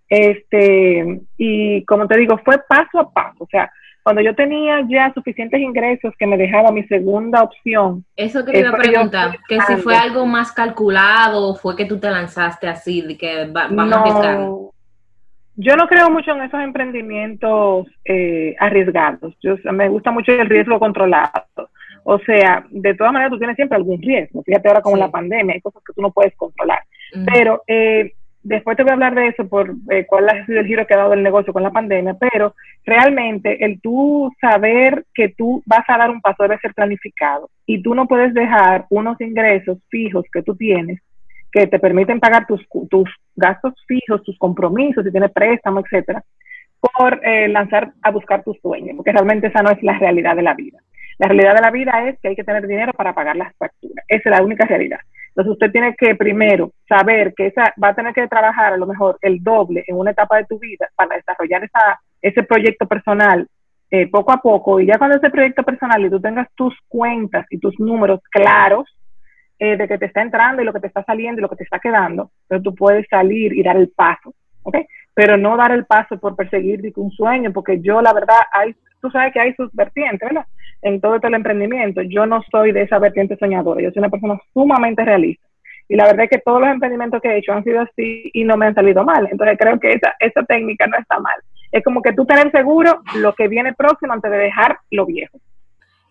Este, 0.09 1.21
y 1.38 1.83
como 1.85 2.07
te 2.07 2.17
digo, 2.17 2.38
fue 2.44 2.57
paso 2.67 2.99
a 2.99 3.11
paso. 3.11 3.44
O 3.44 3.47
sea, 3.47 3.71
cuando 4.03 4.21
yo 4.21 4.35
tenía 4.35 4.85
ya 4.89 5.11
suficientes 5.13 5.59
ingresos 5.59 6.13
que 6.17 6.27
me 6.27 6.38
dejaba 6.38 6.71
mi 6.71 6.83
segunda 6.83 7.44
opción. 7.44 8.05
Eso 8.15 8.45
que 8.45 8.53
te 8.53 8.59
iba 8.59 8.69
a 8.69 8.77
preguntar, 8.77 9.38
que 9.47 9.59
si 9.61 9.75
fue 9.77 9.95
algo 9.95 10.25
más 10.25 10.53
calculado 10.53 11.50
o 11.50 11.55
fue 11.55 11.75
que 11.75 11.85
tú 11.85 12.00
te 12.00 12.09
lanzaste 12.09 12.67
así, 12.67 13.01
de 13.01 13.17
que 13.17 13.47
vamos 13.51 13.91
a 13.93 14.03
pescar. 14.03 14.50
Yo 15.59 15.75
no 15.75 15.88
creo 15.88 16.12
mucho 16.12 16.31
en 16.31 16.44
esos 16.44 16.62
emprendimientos 16.62 17.88
eh, 18.06 18.56
arriesgados. 18.59 19.36
Yo, 19.42 19.56
me 19.74 19.89
gusta 19.89 20.12
mucho 20.12 20.31
el 20.31 20.48
riesgo 20.48 20.80
controlado. 20.80 21.31
O 22.04 22.19
sea, 22.19 22.63
de 22.69 22.94
todas 22.94 23.12
maneras 23.12 23.31
tú 23.31 23.39
tienes 23.39 23.56
siempre 23.56 23.75
algún 23.75 24.00
riesgo. 24.00 24.44
Fíjate 24.44 24.68
ahora 24.68 24.81
con 24.81 25.00
la 25.00 25.09
pandemia, 25.09 25.56
hay 25.56 25.62
cosas 25.62 25.81
que 25.86 25.94
tú 25.94 26.01
no 26.01 26.12
puedes 26.12 26.36
controlar. 26.36 26.80
Pero 27.25 27.63
eh, 27.65 28.13
después 28.44 28.77
te 28.77 28.83
voy 28.83 28.92
a 28.92 28.94
hablar 28.94 29.15
de 29.15 29.30
eso, 29.30 29.48
por 29.48 29.74
eh, 29.89 30.06
cuál 30.06 30.30
ha 30.30 30.45
sido 30.45 30.59
el 30.59 30.68
giro 30.68 30.86
que 30.86 30.94
ha 30.94 30.98
dado 30.98 31.13
el 31.13 31.24
negocio 31.24 31.51
con 31.51 31.63
la 31.63 31.71
pandemia, 31.71 32.13
pero 32.13 32.53
realmente 32.86 33.65
el 33.65 33.81
tú 33.81 34.31
saber 34.39 35.06
que 35.13 35.30
tú 35.30 35.63
vas 35.65 35.83
a 35.88 35.98
dar 35.98 36.12
un 36.12 36.21
paso 36.21 36.44
debe 36.44 36.60
ser 36.60 36.74
planificado 36.74 37.50
y 37.65 37.81
tú 37.81 37.95
no 37.95 38.07
puedes 38.07 38.33
dejar 38.33 38.86
unos 38.89 39.19
ingresos 39.19 39.80
fijos 39.89 40.24
que 40.31 40.44
tú 40.44 40.56
tienes 40.56 41.01
que 41.51 41.67
te 41.67 41.79
permiten 41.79 42.19
pagar 42.19 42.45
tus, 42.45 42.65
tus 42.89 43.09
gastos 43.35 43.73
fijos, 43.88 44.23
tus 44.23 44.38
compromisos, 44.38 45.03
si 45.03 45.11
tienes 45.11 45.31
préstamo, 45.31 45.79
etcétera, 45.79 46.23
por 46.79 47.19
eh, 47.25 47.47
lanzar 47.47 47.94
a 48.01 48.11
buscar 48.11 48.44
tus 48.44 48.57
sueños, 48.59 48.95
porque 48.95 49.11
realmente 49.11 49.47
esa 49.47 49.61
no 49.61 49.71
es 49.71 49.81
la 49.81 49.97
realidad 49.97 50.35
de 50.35 50.44
la 50.44 50.53
vida. 50.53 50.79
La 51.17 51.27
realidad 51.27 51.55
de 51.55 51.61
la 51.61 51.71
vida 51.71 52.07
es 52.07 52.19
que 52.19 52.29
hay 52.29 52.35
que 52.35 52.44
tener 52.44 52.67
dinero 52.67 52.94
para 52.94 53.13
pagar 53.13 53.35
las 53.35 53.55
facturas. 53.57 54.05
Esa 54.07 54.29
es 54.29 54.38
la 54.38 54.44
única 54.44 54.65
realidad. 54.65 54.99
Entonces 55.29 55.53
usted 55.53 55.71
tiene 55.71 55.95
que 55.95 56.15
primero 56.15 56.71
saber 56.88 57.33
que 57.35 57.47
esa 57.47 57.73
va 57.81 57.89
a 57.89 57.95
tener 57.95 58.13
que 58.13 58.27
trabajar 58.27 58.73
a 58.73 58.77
lo 58.77 58.88
mejor 58.88 59.17
el 59.21 59.43
doble 59.43 59.83
en 59.88 59.97
una 59.97 60.11
etapa 60.11 60.38
de 60.38 60.45
tu 60.45 60.59
vida 60.59 60.89
para 60.95 61.15
desarrollar 61.15 61.63
esa, 61.63 62.00
ese 62.21 62.43
proyecto 62.43 62.88
personal 62.88 63.47
eh, 63.89 64.07
poco 64.09 64.31
a 64.31 64.38
poco. 64.38 64.79
Y 64.79 64.88
ya 64.88 64.97
cuando 64.97 65.17
ese 65.17 65.29
proyecto 65.29 65.63
personal 65.63 66.03
y 66.05 66.09
tú 66.09 66.19
tengas 66.19 66.47
tus 66.55 66.75
cuentas 66.88 67.45
y 67.50 67.59
tus 67.59 67.79
números 67.79 68.19
claros 68.29 68.85
eh, 69.59 69.77
de 69.77 69.88
que 69.88 69.98
te 69.98 70.06
está 70.06 70.21
entrando 70.21 70.62
y 70.62 70.65
lo 70.65 70.74
que 70.74 70.80
te 70.80 70.88
está 70.88 71.04
saliendo 71.04 71.39
y 71.39 71.42
lo 71.42 71.50
que 71.50 71.57
te 71.57 71.63
está 71.63 71.80
quedando, 71.80 72.31
entonces 72.44 72.63
tú 72.63 72.75
puedes 72.75 73.07
salir 73.09 73.54
y 73.54 73.63
dar 73.63 73.77
el 73.77 73.89
paso. 73.89 74.33
¿ok? 74.63 74.77
Pero 75.13 75.38
no 75.38 75.57
dar 75.57 75.71
el 75.71 75.86
paso 75.86 76.19
por 76.19 76.36
perseguir 76.36 76.92
un 76.95 77.12
sueño, 77.12 77.51
porque 77.51 77.81
yo 77.81 78.01
la 78.01 78.13
verdad, 78.13 78.38
hay, 78.51 78.75
tú 79.01 79.09
sabes 79.09 79.33
que 79.33 79.39
hay 79.39 79.54
sus 79.54 79.74
vertientes, 79.74 80.27
¿verdad? 80.27 80.45
en 80.81 81.01
todo 81.01 81.19
el 81.21 81.33
emprendimiento. 81.33 82.01
Yo 82.01 82.25
no 82.25 82.42
soy 82.51 82.71
de 82.71 82.83
esa 82.83 83.00
vertiente 83.00 83.38
soñadora, 83.38 83.81
yo 83.81 83.92
soy 83.92 84.00
una 84.00 84.09
persona 84.09 84.39
sumamente 84.54 85.04
realista. 85.04 85.45
Y 85.89 85.95
la 85.95 86.06
verdad 86.06 86.25
es 86.25 86.30
que 86.30 86.39
todos 86.39 86.60
los 86.60 86.69
emprendimientos 86.69 87.21
que 87.21 87.30
he 87.30 87.38
hecho 87.38 87.53
han 87.53 87.63
sido 87.63 87.80
así 87.80 88.30
y 88.33 88.44
no 88.44 88.57
me 88.57 88.65
han 88.65 88.75
salido 88.75 89.06
mal. 89.06 89.27
Entonces 89.31 89.57
creo 89.57 89.80
que 89.80 89.94
esa, 89.94 90.13
esa 90.19 90.44
técnica 90.44 90.86
no 90.86 90.98
está 90.98 91.18
mal. 91.19 91.39
Es 91.71 91.83
como 91.83 92.01
que 92.01 92.13
tú 92.13 92.25
tener 92.25 92.51
seguro 92.51 93.01
lo 93.15 93.33
que 93.33 93.48
viene 93.48 93.74
próximo 93.74 94.13
antes 94.13 94.30
de 94.30 94.38
dejar 94.38 94.80
lo 94.92 95.06
viejo. 95.06 95.39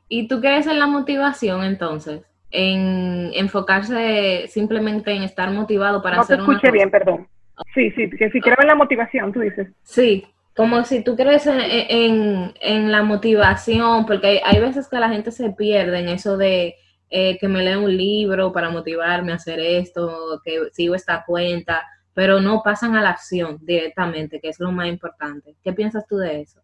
¿Y 0.08 0.28
tú 0.28 0.40
crees 0.40 0.66
en 0.66 0.78
la 0.78 0.86
motivación 0.86 1.62
entonces? 1.62 2.22
En 2.58 3.32
enfocarse 3.34 4.46
simplemente 4.48 5.12
en 5.12 5.22
estar 5.22 5.50
motivado 5.50 6.00
para 6.00 6.20
hacer 6.20 6.38
No 6.38 6.46
te 6.46 6.52
escuché 6.52 6.72
bien, 6.72 6.90
perdón. 6.90 7.28
Sí, 7.74 7.90
sí, 7.90 8.08
que 8.08 8.30
si 8.30 8.40
creo 8.40 8.56
en 8.60 8.68
la 8.68 8.74
motivación, 8.74 9.30
tú 9.30 9.40
dices. 9.40 9.68
Sí, 9.82 10.24
como 10.56 10.82
si 10.84 11.04
tú 11.04 11.16
crees 11.16 11.46
en, 11.46 12.90
la 12.90 13.02
motivación, 13.02 14.06
porque 14.06 14.40
hay, 14.42 14.58
veces 14.58 14.88
que 14.88 14.98
la 14.98 15.10
gente 15.10 15.30
se 15.30 15.50
pierde 15.50 15.98
en 15.98 16.08
eso 16.08 16.38
de 16.38 16.76
eh, 17.10 17.36
que 17.38 17.46
me 17.46 17.62
lea 17.62 17.78
un 17.78 17.94
libro 17.94 18.52
para 18.54 18.70
motivarme 18.70 19.32
a 19.32 19.36
hacer 19.36 19.60
esto, 19.60 20.40
que 20.42 20.70
sigo 20.72 20.94
esta 20.94 21.24
cuenta, 21.26 21.86
pero 22.14 22.40
no 22.40 22.62
pasan 22.62 22.96
a 22.96 23.02
la 23.02 23.10
acción 23.10 23.58
directamente, 23.60 24.40
que 24.40 24.48
es 24.48 24.58
lo 24.58 24.72
más 24.72 24.88
importante. 24.88 25.54
¿Qué 25.62 25.74
piensas 25.74 26.06
tú 26.06 26.16
de 26.16 26.40
eso? 26.40 26.60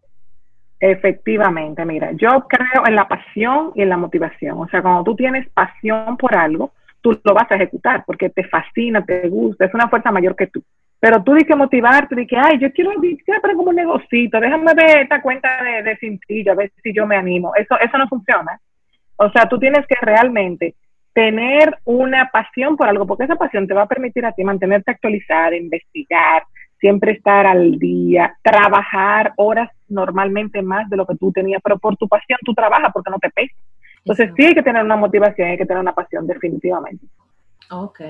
Efectivamente, 0.84 1.84
mira, 1.84 2.10
yo 2.10 2.44
creo 2.48 2.84
en 2.84 2.96
la 2.96 3.06
pasión 3.06 3.70
y 3.76 3.82
en 3.82 3.88
la 3.88 3.96
motivación. 3.96 4.58
O 4.58 4.66
sea, 4.66 4.82
cuando 4.82 5.04
tú 5.04 5.14
tienes 5.14 5.48
pasión 5.50 6.16
por 6.16 6.34
algo, 6.34 6.72
tú 7.00 7.20
lo 7.22 7.34
vas 7.34 7.48
a 7.52 7.54
ejecutar 7.54 8.02
porque 8.04 8.30
te 8.30 8.42
fascina, 8.48 9.04
te 9.04 9.28
gusta, 9.28 9.64
es 9.64 9.74
una 9.74 9.88
fuerza 9.88 10.10
mayor 10.10 10.34
que 10.34 10.48
tú. 10.48 10.60
Pero 10.98 11.22
tú 11.22 11.34
di 11.34 11.44
que 11.44 11.54
motivarte, 11.54 12.16
di 12.16 12.26
que, 12.26 12.36
ay, 12.36 12.58
yo 12.58 12.72
quiero, 12.72 12.90
quiero 13.00 13.40
como 13.56 13.70
un 13.70 13.76
negocito, 13.76 14.40
déjame 14.40 14.74
ver 14.74 15.02
esta 15.02 15.22
cuenta 15.22 15.62
de, 15.62 15.84
de 15.84 15.96
cintillo, 15.98 16.50
a 16.50 16.56
ver 16.56 16.72
si 16.82 16.92
yo 16.92 17.06
me 17.06 17.14
animo. 17.14 17.54
Eso, 17.54 17.78
eso 17.78 17.96
no 17.96 18.08
funciona. 18.08 18.58
O 19.14 19.30
sea, 19.30 19.48
tú 19.48 19.60
tienes 19.60 19.86
que 19.86 19.94
realmente 20.00 20.74
tener 21.12 21.78
una 21.84 22.28
pasión 22.32 22.76
por 22.76 22.88
algo, 22.88 23.06
porque 23.06 23.22
esa 23.22 23.36
pasión 23.36 23.68
te 23.68 23.74
va 23.74 23.82
a 23.82 23.88
permitir 23.88 24.26
a 24.26 24.32
ti 24.32 24.42
mantenerte 24.42 24.90
actualizada, 24.90 25.54
investigar, 25.54 26.42
siempre 26.82 27.12
estar 27.12 27.46
al 27.46 27.78
día, 27.78 28.34
trabajar 28.42 29.32
horas 29.36 29.70
normalmente 29.92 30.62
más 30.62 30.88
de 30.90 30.96
lo 30.96 31.06
que 31.06 31.16
tú 31.16 31.30
tenías, 31.32 31.60
pero 31.62 31.78
por 31.78 31.96
tu 31.96 32.08
pasión 32.08 32.38
tú 32.44 32.54
trabajas 32.54 32.90
porque 32.92 33.10
no 33.10 33.18
te 33.18 33.30
pesa. 33.30 33.54
Entonces 33.98 34.30
sí 34.36 34.44
hay 34.44 34.54
que 34.54 34.62
tener 34.62 34.82
una 34.82 34.96
motivación, 34.96 35.48
hay 35.48 35.58
que 35.58 35.66
tener 35.66 35.80
una 35.80 35.94
pasión 35.94 36.26
definitivamente. 36.26 37.06
Ok. 37.70 38.00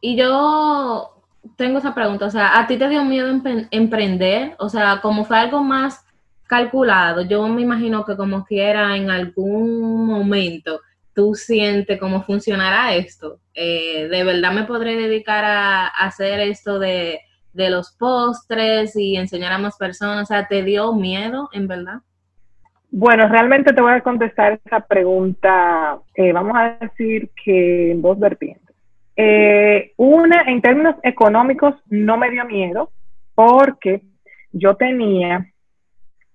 Y 0.00 0.16
yo 0.16 1.14
tengo 1.56 1.78
esa 1.78 1.94
pregunta, 1.94 2.26
o 2.26 2.30
sea, 2.30 2.58
¿a 2.58 2.66
ti 2.66 2.76
te 2.76 2.88
dio 2.88 3.04
miedo 3.04 3.28
emprender? 3.70 4.54
O 4.58 4.68
sea, 4.68 5.00
como 5.00 5.24
fue 5.24 5.38
algo 5.38 5.62
más 5.62 6.04
calculado, 6.46 7.22
yo 7.22 7.46
me 7.48 7.62
imagino 7.62 8.04
que 8.04 8.16
como 8.16 8.44
quiera 8.44 8.96
en 8.96 9.10
algún 9.10 10.06
momento 10.06 10.80
tú 11.14 11.34
sientes 11.34 11.98
cómo 11.98 12.22
funcionará 12.22 12.94
esto. 12.94 13.40
Eh, 13.54 14.08
¿De 14.08 14.24
verdad 14.24 14.52
me 14.52 14.64
podré 14.64 14.96
dedicar 14.96 15.44
a, 15.44 15.86
hacer 15.86 16.40
esto 16.40 16.78
de, 16.78 17.20
los 17.54 17.92
postres 17.92 18.96
y 18.96 19.16
enseñar 19.16 19.52
a 19.52 19.58
más 19.58 19.76
personas? 19.76 20.22
O 20.22 20.26
sea, 20.26 20.46
¿te 20.46 20.62
dio 20.62 20.92
miedo 20.94 21.48
en 21.52 21.66
verdad? 21.66 22.00
Bueno, 22.90 23.28
realmente 23.28 23.72
te 23.72 23.80
voy 23.80 23.92
a 23.92 24.00
contestar 24.02 24.60
esa 24.64 24.80
pregunta, 24.80 25.98
eh, 26.14 26.32
vamos 26.32 26.56
a 26.56 26.76
decir 26.80 27.30
que 27.44 27.90
en 27.90 28.02
voz 28.02 28.18
vertiente. 28.18 28.72
Eh, 29.16 29.92
una, 29.96 30.42
en 30.42 30.60
términos 30.60 30.96
económicos, 31.02 31.74
no 31.88 32.16
me 32.16 32.30
dio 32.30 32.44
miedo 32.44 32.90
porque 33.34 34.02
yo 34.52 34.76
tenía 34.76 35.46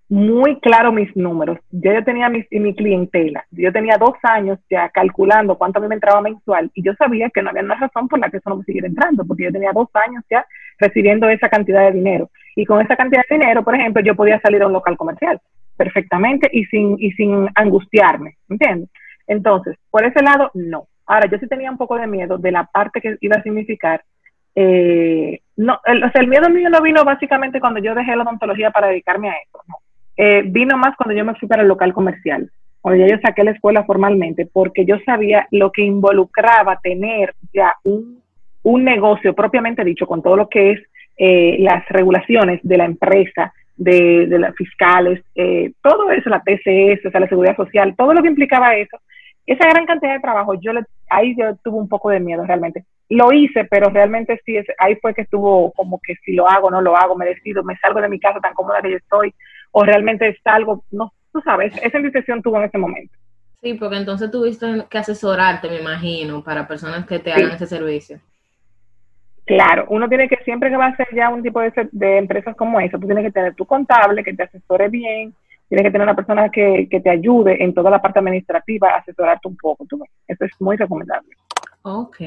muy 0.09 0.59
claro 0.59 0.91
mis 0.91 1.15
números. 1.15 1.59
Yo 1.71 1.93
ya 1.93 2.03
tenía 2.03 2.29
mi, 2.29 2.43
mi 2.51 2.75
clientela. 2.75 3.45
Yo 3.51 3.71
tenía 3.71 3.97
dos 3.97 4.15
años 4.23 4.59
ya 4.69 4.89
calculando 4.89 5.57
cuánto 5.57 5.77
a 5.77 5.81
mí 5.83 5.87
me 5.87 5.95
entraba 5.95 6.19
mensual 6.19 6.71
y 6.73 6.83
yo 6.83 6.93
sabía 6.95 7.29
que 7.29 7.43
no 7.43 7.51
había 7.51 7.61
una 7.61 7.75
razón 7.75 8.07
por 8.07 8.19
la 8.19 8.29
que 8.29 8.37
eso 8.37 8.49
no 8.49 8.57
me 8.57 8.63
siguiera 8.63 8.87
entrando, 8.87 9.23
porque 9.23 9.43
yo 9.43 9.51
tenía 9.51 9.71
dos 9.71 9.89
años 9.93 10.23
ya 10.29 10.45
recibiendo 10.79 11.29
esa 11.29 11.47
cantidad 11.47 11.85
de 11.85 11.93
dinero. 11.93 12.31
Y 12.55 12.65
con 12.65 12.81
esa 12.81 12.95
cantidad 12.95 13.21
de 13.29 13.37
dinero, 13.37 13.63
por 13.63 13.75
ejemplo, 13.75 14.01
yo 14.01 14.15
podía 14.15 14.41
salir 14.41 14.63
a 14.63 14.67
un 14.67 14.73
local 14.73 14.97
comercial 14.97 15.39
perfectamente 15.77 16.49
y 16.51 16.65
sin, 16.65 16.97
y 16.99 17.11
sin 17.11 17.47
angustiarme, 17.55 18.37
¿entiendes? 18.49 18.89
Entonces, 19.27 19.77
por 19.91 20.03
ese 20.03 20.21
lado, 20.23 20.49
no. 20.55 20.87
Ahora, 21.05 21.27
yo 21.29 21.37
sí 21.37 21.47
tenía 21.47 21.71
un 21.71 21.77
poco 21.77 21.97
de 21.97 22.07
miedo 22.07 22.37
de 22.37 22.51
la 22.51 22.65
parte 22.65 22.99
que 22.99 23.17
iba 23.21 23.37
a 23.37 23.43
significar. 23.43 24.03
Eh, 24.55 25.39
no, 25.55 25.79
el, 25.85 26.03
o 26.03 26.11
sea, 26.11 26.21
el 26.21 26.27
miedo 26.27 26.49
mío 26.49 26.69
no 26.69 26.81
vino 26.81 27.05
básicamente 27.05 27.59
cuando 27.59 27.79
yo 27.79 27.93
dejé 27.93 28.15
la 28.15 28.23
odontología 28.23 28.71
para 28.71 28.87
dedicarme 28.87 29.29
a 29.29 29.33
eso, 29.33 29.61
no. 29.67 29.75
Eh, 30.21 30.43
vino 30.45 30.77
más 30.77 30.97
cuando 30.97 31.15
yo 31.15 31.23
me 31.23 31.33
fui 31.35 31.47
para 31.47 31.61
el 31.61 31.69
local 31.69 31.93
comercial, 31.93 32.51
cuando 32.81 32.99
ya 32.99 33.15
yo 33.15 33.21
saqué 33.21 33.41
la 33.41 33.51
escuela 33.51 33.85
formalmente, 33.85 34.45
porque 34.51 34.85
yo 34.85 34.97
sabía 35.05 35.47
lo 35.49 35.71
que 35.71 35.83
involucraba 35.83 36.77
tener 36.83 37.33
ya 37.53 37.73
un, 37.85 38.19
negocio 38.83 39.33
propiamente 39.33 39.81
dicho, 39.85 40.05
con 40.05 40.21
todo 40.21 40.35
lo 40.35 40.49
que 40.49 40.71
es 40.71 40.79
eh, 41.17 41.55
las 41.59 41.87
regulaciones 41.87 42.59
de 42.63 42.77
la 42.77 42.83
empresa, 42.83 43.53
de, 43.77 44.27
de 44.27 44.39
las 44.39 44.53
fiscales, 44.55 45.23
eh, 45.35 45.71
todo 45.81 46.11
eso, 46.11 46.29
la 46.29 46.43
TCS, 46.43 47.13
la 47.13 47.29
seguridad 47.29 47.55
social, 47.55 47.95
todo 47.95 48.13
lo 48.13 48.21
que 48.21 48.27
implicaba 48.27 48.75
eso, 48.75 48.97
esa 49.45 49.69
gran 49.69 49.85
cantidad 49.85 50.13
de 50.13 50.19
trabajo, 50.19 50.53
yo 50.55 50.73
le, 50.73 50.81
ahí 51.09 51.33
yo 51.37 51.55
tuve 51.63 51.77
un 51.77 51.87
poco 51.87 52.09
de 52.09 52.19
miedo 52.19 52.43
realmente. 52.45 52.83
Lo 53.07 53.31
hice, 53.31 53.63
pero 53.63 53.89
realmente 53.89 54.39
sí, 54.45 54.57
es, 54.57 54.67
ahí 54.77 54.95
fue 54.97 55.13
que 55.13 55.21
estuvo 55.21 55.71
como 55.71 55.99
que 56.03 56.15
si 56.25 56.33
lo 56.33 56.47
hago, 56.47 56.69
no 56.69 56.81
lo 56.81 56.97
hago, 56.97 57.15
me 57.15 57.25
decido, 57.25 57.63
me 57.63 57.77
salgo 57.77 58.01
de 58.01 58.09
mi 58.09 58.19
casa 58.19 58.41
tan 58.41 58.53
cómoda 58.53 58.81
que 58.81 58.91
yo 58.91 58.97
estoy, 58.97 59.33
o 59.71 59.83
realmente 59.83 60.37
salgo, 60.43 60.83
no, 60.91 61.13
tú 61.31 61.41
sabes, 61.41 61.73
esa 61.81 61.97
indecisión 61.97 62.41
tuvo 62.41 62.57
en 62.57 62.65
ese 62.65 62.77
momento. 62.77 63.13
Sí, 63.61 63.73
porque 63.73 63.97
entonces 63.97 64.31
tuviste 64.31 64.85
que 64.89 64.97
asesorarte, 64.97 65.69
me 65.69 65.81
imagino, 65.81 66.43
para 66.43 66.67
personas 66.67 67.05
que 67.05 67.19
te 67.19 67.33
hagan 67.33 67.51
ese 67.51 67.67
servicio. 67.67 68.19
Claro, 69.45 69.85
uno 69.89 70.07
tiene 70.07 70.29
que, 70.29 70.37
siempre 70.45 70.69
que 70.69 70.77
va 70.77 70.85
a 70.85 70.89
hacer 70.89 71.07
ya 71.13 71.29
un 71.29 71.41
tipo 71.41 71.59
de, 71.59 71.71
de 71.91 72.17
empresas 72.17 72.55
como 72.55 72.79
esa, 72.79 72.97
tú 72.97 73.07
tienes 73.07 73.25
que 73.25 73.31
tener 73.31 73.55
tu 73.55 73.65
contable, 73.65 74.23
que 74.23 74.33
te 74.33 74.43
asesore 74.43 74.89
bien, 74.89 75.33
tienes 75.67 75.83
que 75.83 75.91
tener 75.91 76.03
una 76.03 76.15
persona 76.15 76.49
que, 76.49 76.87
que 76.89 76.99
te 76.99 77.09
ayude 77.09 77.63
en 77.63 77.73
toda 77.73 77.91
la 77.91 78.01
parte 78.01 78.19
administrativa, 78.19 78.95
asesorarte 78.95 79.47
un 79.47 79.57
poco. 79.57 79.85
Tú, 79.85 80.03
eso 80.27 80.45
es 80.45 80.51
muy 80.59 80.77
recomendable. 80.77 81.29
Ok. 81.81 82.17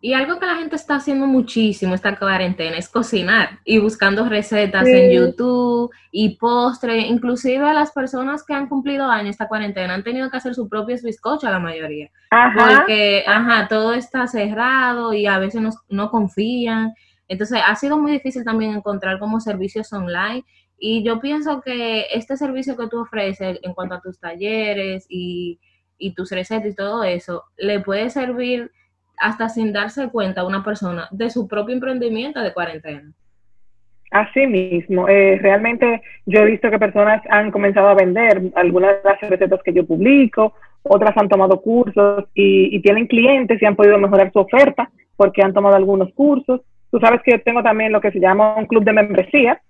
Y 0.00 0.12
algo 0.14 0.38
que 0.38 0.46
la 0.46 0.56
gente 0.56 0.76
está 0.76 0.96
haciendo 0.96 1.26
muchísimo 1.26 1.94
esta 1.94 2.18
cuarentena 2.18 2.78
es 2.78 2.88
cocinar 2.88 3.58
y 3.64 3.78
buscando 3.78 4.26
recetas 4.26 4.86
en 4.86 5.12
YouTube 5.12 5.90
y 6.10 6.36
postres. 6.36 7.04
Inclusive 7.04 7.74
las 7.74 7.92
personas 7.92 8.42
que 8.44 8.54
han 8.54 8.68
cumplido 8.68 9.04
años 9.06 9.30
esta 9.30 9.48
cuarentena 9.48 9.94
han 9.94 10.02
tenido 10.02 10.30
que 10.30 10.38
hacer 10.38 10.54
sus 10.54 10.68
propios 10.68 11.02
bizcochos, 11.02 11.50
la 11.50 11.58
mayoría. 11.58 12.10
Ajá. 12.30 12.78
Porque, 12.78 13.24
ajá, 13.26 13.68
todo 13.68 13.92
está 13.92 14.26
cerrado 14.26 15.12
y 15.12 15.26
a 15.26 15.38
veces 15.38 15.60
no, 15.60 15.70
no 15.90 16.10
confían. 16.10 16.94
Entonces 17.28 17.60
ha 17.66 17.74
sido 17.76 17.98
muy 17.98 18.12
difícil 18.12 18.44
también 18.44 18.74
encontrar 18.74 19.18
como 19.18 19.40
servicios 19.40 19.92
online 19.92 20.44
y 20.78 21.02
yo 21.02 21.20
pienso 21.20 21.60
que 21.60 22.06
este 22.12 22.36
servicio 22.36 22.76
que 22.76 22.88
tú 22.88 23.00
ofreces 23.00 23.58
en 23.62 23.74
cuanto 23.74 23.94
a 23.94 24.00
tus 24.00 24.18
talleres 24.18 25.06
y, 25.08 25.58
y 25.98 26.14
tus 26.14 26.30
recetas 26.30 26.72
y 26.72 26.74
todo 26.74 27.04
eso, 27.04 27.44
le 27.56 27.80
puede 27.80 28.10
servir 28.10 28.70
hasta 29.18 29.48
sin 29.48 29.72
darse 29.72 30.08
cuenta 30.08 30.46
una 30.46 30.62
persona 30.64 31.08
de 31.10 31.30
su 31.30 31.48
propio 31.48 31.74
emprendimiento 31.74 32.40
de 32.40 32.52
cuarentena. 32.52 33.12
Así 34.10 34.46
mismo, 34.46 35.08
eh, 35.08 35.38
realmente 35.42 36.00
yo 36.26 36.40
he 36.40 36.50
visto 36.50 36.70
que 36.70 36.78
personas 36.78 37.22
han 37.28 37.50
comenzado 37.50 37.88
a 37.88 37.94
vender 37.94 38.40
algunas 38.54 39.02
de 39.02 39.10
las 39.10 39.20
recetas 39.20 39.60
que 39.64 39.72
yo 39.72 39.84
publico, 39.84 40.54
otras 40.82 41.16
han 41.16 41.28
tomado 41.28 41.60
cursos 41.60 42.24
y, 42.32 42.74
y 42.74 42.80
tienen 42.80 43.08
clientes 43.08 43.60
y 43.60 43.66
han 43.66 43.74
podido 43.74 43.98
mejorar 43.98 44.32
su 44.32 44.38
oferta 44.38 44.88
porque 45.16 45.42
han 45.42 45.52
tomado 45.52 45.74
algunos 45.74 46.12
cursos. 46.14 46.60
Tú 46.90 47.00
sabes 47.00 47.20
que 47.22 47.32
yo 47.32 47.42
tengo 47.42 47.62
también 47.62 47.92
lo 47.92 48.00
que 48.00 48.12
se 48.12 48.20
llama 48.20 48.54
un 48.56 48.66
club 48.66 48.84
de 48.84 48.92
membresía, 48.92 49.60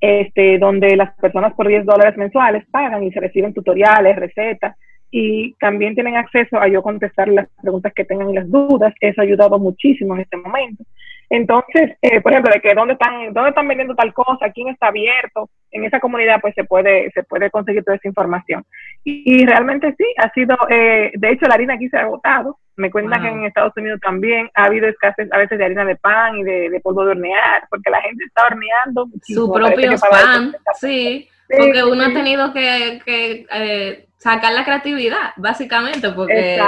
este, 0.00 0.58
donde 0.58 0.94
las 0.94 1.14
personas 1.16 1.54
por 1.54 1.66
10 1.66 1.86
dólares 1.86 2.16
mensuales 2.18 2.64
pagan 2.70 3.02
y 3.02 3.12
se 3.12 3.20
reciben 3.20 3.54
tutoriales, 3.54 4.16
recetas 4.16 4.76
y 5.18 5.54
también 5.54 5.94
tienen 5.94 6.14
acceso 6.14 6.60
a 6.60 6.68
yo 6.68 6.82
contestar 6.82 7.26
las 7.28 7.48
preguntas 7.62 7.90
que 7.94 8.04
tengan 8.04 8.28
y 8.28 8.34
las 8.34 8.50
dudas. 8.50 8.92
Eso 9.00 9.22
ha 9.22 9.24
ayudado 9.24 9.58
muchísimo 9.58 10.14
en 10.14 10.20
este 10.20 10.36
momento. 10.36 10.84
Entonces, 11.30 11.96
eh, 12.02 12.20
por 12.20 12.32
ejemplo, 12.32 12.52
de 12.52 12.60
que 12.60 12.74
dónde 12.74 12.92
están, 12.92 13.32
dónde 13.32 13.48
están 13.48 13.66
vendiendo 13.66 13.94
tal 13.94 14.12
cosa, 14.12 14.50
quién 14.52 14.68
está 14.68 14.88
abierto, 14.88 15.48
en 15.70 15.86
esa 15.86 16.00
comunidad 16.00 16.38
pues 16.42 16.54
se 16.54 16.64
puede, 16.64 17.10
se 17.12 17.22
puede 17.22 17.50
conseguir 17.50 17.82
toda 17.82 17.96
esa 17.96 18.08
información. 18.08 18.62
Y, 19.04 19.46
realmente 19.46 19.94
sí, 19.96 20.04
ha 20.18 20.30
sido, 20.34 20.54
eh, 20.68 21.12
de 21.14 21.30
hecho 21.30 21.46
la 21.46 21.54
harina 21.54 21.74
aquí 21.74 21.88
se 21.88 21.96
ha 21.96 22.02
agotado. 22.02 22.58
Me 22.76 22.90
cuentan 22.90 23.22
que 23.22 23.28
en 23.28 23.44
Estados 23.46 23.72
Unidos 23.74 24.00
también 24.02 24.50
ha 24.52 24.64
habido 24.64 24.86
escasez 24.86 25.32
a 25.32 25.38
veces 25.38 25.56
de 25.56 25.64
harina 25.64 25.86
de 25.86 25.96
pan 25.96 26.36
y 26.36 26.42
de, 26.42 26.78
polvo 26.82 27.06
de 27.06 27.12
hornear, 27.12 27.66
porque 27.70 27.88
la 27.88 28.02
gente 28.02 28.22
está 28.22 28.48
horneando. 28.48 29.08
Su 29.22 29.50
propio 29.50 29.92
pan, 30.10 30.54
sí, 30.78 31.26
porque 31.48 31.84
uno 31.84 32.04
ha 32.04 32.12
tenido 32.12 32.52
que, 32.52 33.00
que 33.06 33.46
eh, 33.50 34.05
sacar 34.18 34.52
la 34.52 34.64
creatividad, 34.64 35.32
básicamente, 35.36 36.10
porque... 36.10 36.60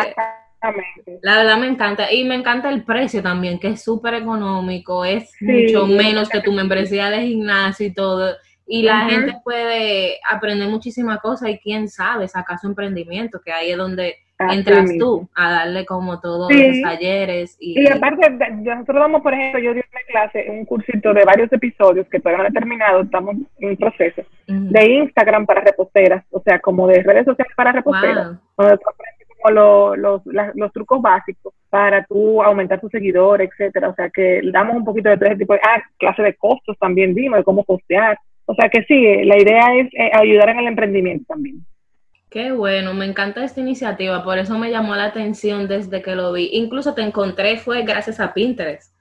La 1.23 1.37
verdad 1.37 1.57
me 1.57 1.69
encanta. 1.69 2.12
Y 2.12 2.25
me 2.25 2.35
encanta 2.35 2.69
el 2.69 2.83
precio 2.83 3.23
también, 3.23 3.61
que 3.61 3.69
es 3.69 3.83
súper 3.85 4.14
económico, 4.14 5.05
es 5.05 5.33
mucho 5.40 5.87
menos 5.87 6.28
que 6.28 6.40
tu 6.40 6.52
membresía 6.52 7.11
de 7.11 7.26
gimnasio 7.26 7.87
y 7.87 7.95
todo. 7.95 8.35
Y 8.67 8.83
la 8.83 9.09
gente 9.09 9.35
puede 9.45 10.19
aprender 10.28 10.69
muchísimas 10.69 11.21
cosas 11.21 11.50
y 11.50 11.59
quién 11.59 11.88
sabe, 11.88 12.28
sacar 12.28 12.59
su 12.59 12.67
emprendimiento, 12.67 13.40
que 13.40 13.52
ahí 13.52 13.71
es 13.71 13.78
donde 13.78 14.17
entras 14.38 14.90
tú 14.99 15.28
a 15.35 15.50
darle 15.50 15.87
como 15.87 16.21
todos 16.21 16.52
los 16.52 16.83
talleres. 16.83 17.57
Y, 17.59 17.81
y 17.81 17.87
aparte, 17.88 18.28
nosotros 18.28 19.00
damos, 19.00 19.23
por 19.23 19.33
ejemplo, 19.33 19.61
yo 19.61 19.73
di 19.73 19.81
una 19.81 20.02
clase, 20.09 20.50
un 20.50 20.64
cursito 20.64 21.14
de 21.14 21.25
varios 21.25 21.52
episodios 21.52 22.07
que 22.09 22.21
todavía 22.21 22.45
no 22.45 22.49
he 22.50 22.52
terminado, 22.52 23.00
estamos 23.02 23.37
en 23.59 23.76
proceso, 23.76 24.23
de 24.49 24.93
Instagram 24.93 25.45
para 25.45 25.61
reposteras, 25.61 26.25
o 26.31 26.40
sea, 26.40 26.59
como 26.59 26.87
de 26.87 27.02
redes 27.02 27.26
sociales 27.26 27.52
para 27.55 27.73
reposteras, 27.73 28.38
como 28.57 29.50
los, 29.50 30.23
los 30.25 30.73
trucos 30.73 31.02
básicos 31.02 31.52
para 31.69 32.05
tú 32.07 32.43
aumentar 32.43 32.81
tu 32.81 32.88
seguidor, 32.88 33.43
etcétera. 33.43 33.90
O 33.90 33.95
sea, 33.95 34.09
que 34.11 34.40
damos 34.50 34.76
un 34.76 34.85
poquito 34.85 35.11
de 35.11 35.17
todo 35.17 35.28
ese 35.28 35.38
tipo 35.38 35.52
de 35.52 35.61
ah, 35.62 35.83
clase 35.99 36.23
de 36.23 36.35
costos 36.35 36.76
también 36.78 37.14
dimos, 37.14 37.38
de 37.38 37.45
cómo 37.45 37.62
costear. 37.64 38.19
O 38.47 38.55
sea, 38.55 38.71
que 38.71 38.83
sí, 38.85 39.25
la 39.25 39.37
idea 39.37 39.75
es 39.76 39.88
eh, 39.93 40.11
ayudar 40.14 40.49
en 40.49 40.61
el 40.61 40.69
emprendimiento 40.69 41.26
también. 41.28 41.64
Qué 42.31 42.52
bueno, 42.52 42.95
me 42.95 43.07
encanta 43.07 43.45
esta 43.45 43.61
iniciativa, 43.61 44.23
por 44.23 44.38
eso 44.38 44.59
me 44.59 44.71
llamó 44.71 44.95
la 44.95 45.05
atención 45.05 45.67
desde 45.67 46.02
que 46.02 46.14
lo 46.14 46.33
vi. 46.33 46.50
Incluso 46.52 46.95
te 46.95 47.02
encontré 47.02 47.57
fue 47.57 47.83
gracias 47.83 48.21
a 48.21 48.35
Pinterest. 48.35 48.98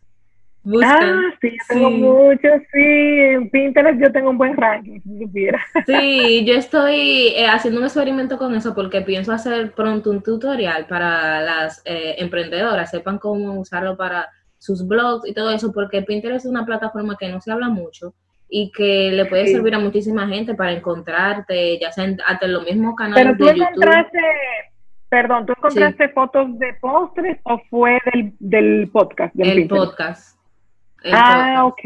Ah, 0.83 1.21
sí, 1.39 1.51
yo 1.51 1.57
tengo 1.69 1.89
mucho, 1.89 2.47
sí. 2.73 2.79
En 2.81 3.49
Pinterest 3.49 3.99
yo 4.01 4.11
tengo 4.11 4.31
un 4.31 4.37
buen 4.37 4.57
ranking, 4.57 4.99
si 5.01 5.19
supiera. 5.19 5.59
Sí, 5.85 6.45
yo 6.45 6.55
estoy 6.55 7.33
eh, 7.35 7.47
haciendo 7.47 7.79
un 7.79 7.85
experimento 7.85 8.37
con 8.37 8.53
eso 8.53 8.75
porque 8.75 9.01
pienso 9.01 9.31
hacer 9.31 9.71
pronto 9.71 10.09
un 10.09 10.21
tutorial 10.21 10.85
para 10.87 11.41
las 11.41 11.81
eh, 11.85 12.15
emprendedoras, 12.17 12.91
sepan 12.91 13.17
cómo 13.17 13.59
usarlo 13.59 13.95
para 13.95 14.27
sus 14.57 14.85
blogs 14.85 15.27
y 15.27 15.33
todo 15.33 15.51
eso, 15.51 15.71
porque 15.71 16.01
Pinterest 16.01 16.45
es 16.45 16.51
una 16.51 16.65
plataforma 16.65 17.15
que 17.17 17.29
no 17.29 17.39
se 17.39 17.51
habla 17.51 17.69
mucho 17.69 18.13
y 18.49 18.71
que 18.71 19.11
le 19.11 19.25
puede 19.25 19.47
servir 19.47 19.75
a 19.75 19.79
muchísima 19.79 20.27
gente 20.27 20.53
para 20.55 20.71
encontrarte, 20.71 21.79
ya 21.79 21.91
sea 21.91 22.05
en, 22.05 22.17
hasta 22.25 22.45
en 22.45 22.53
los 22.53 22.63
mismos 22.63 22.95
canales 22.95 23.35
Pero 23.37 23.37
tú 23.37 23.47
encontraste, 23.49 24.19
perdón, 25.09 25.45
¿tú 25.45 25.53
encontraste 25.57 26.09
fotos 26.09 26.57
de 26.57 26.73
postres 26.81 27.37
o 27.43 27.59
fue 27.69 27.99
del, 28.13 28.33
del 28.39 28.89
podcast? 28.91 29.33
el 29.37 29.67
podcast 29.67 30.36
ah, 31.11 31.65
ok. 31.65 31.79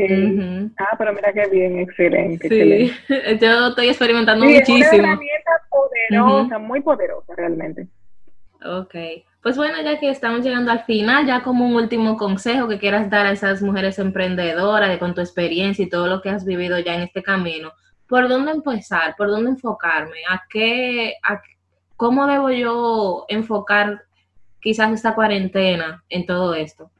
Ah, 0.77 0.95
pero 0.97 1.13
mira 1.13 1.33
qué 1.33 1.47
bien, 1.49 1.79
excelente. 1.79 2.47
Sí, 2.47 2.91
yo 3.41 3.67
estoy 3.67 3.89
experimentando 3.89 4.45
muchísimo. 4.45 4.77
Es 4.77 4.93
una 4.93 5.13
herramienta 5.13 5.51
poderosa, 5.69 6.59
muy 6.59 6.81
poderosa 6.81 7.33
realmente. 7.35 7.87
Ok. 8.63 8.95
Pues 9.41 9.57
bueno, 9.57 9.81
ya 9.81 9.99
que 9.99 10.09
estamos 10.09 10.43
llegando 10.43 10.71
al 10.71 10.83
final, 10.83 11.25
ya 11.25 11.41
como 11.41 11.65
un 11.65 11.75
último 11.75 12.15
consejo 12.15 12.67
que 12.67 12.77
quieras 12.77 13.09
dar 13.09 13.25
a 13.25 13.31
esas 13.31 13.61
mujeres 13.63 13.97
emprendedoras 13.97 14.97
con 14.99 15.15
tu 15.15 15.21
experiencia 15.21 15.83
y 15.83 15.89
todo 15.89 16.05
lo 16.05 16.21
que 16.21 16.29
has 16.29 16.45
vivido 16.45 16.77
ya 16.77 16.93
en 16.93 17.01
este 17.01 17.23
camino, 17.23 17.71
¿por 18.07 18.29
dónde 18.29 18.51
empezar? 18.51 19.15
¿Por 19.17 19.29
dónde 19.29 19.51
enfocarme? 19.51 20.17
¿A 20.29 20.43
qué, 20.47 21.15
a, 21.23 21.41
cómo 21.97 22.27
debo 22.27 22.51
yo 22.51 23.25
enfocar 23.29 24.03
quizás 24.59 24.91
esta 24.91 25.15
cuarentena 25.15 26.03
en 26.07 26.27
todo 26.27 26.53
esto? 26.53 26.91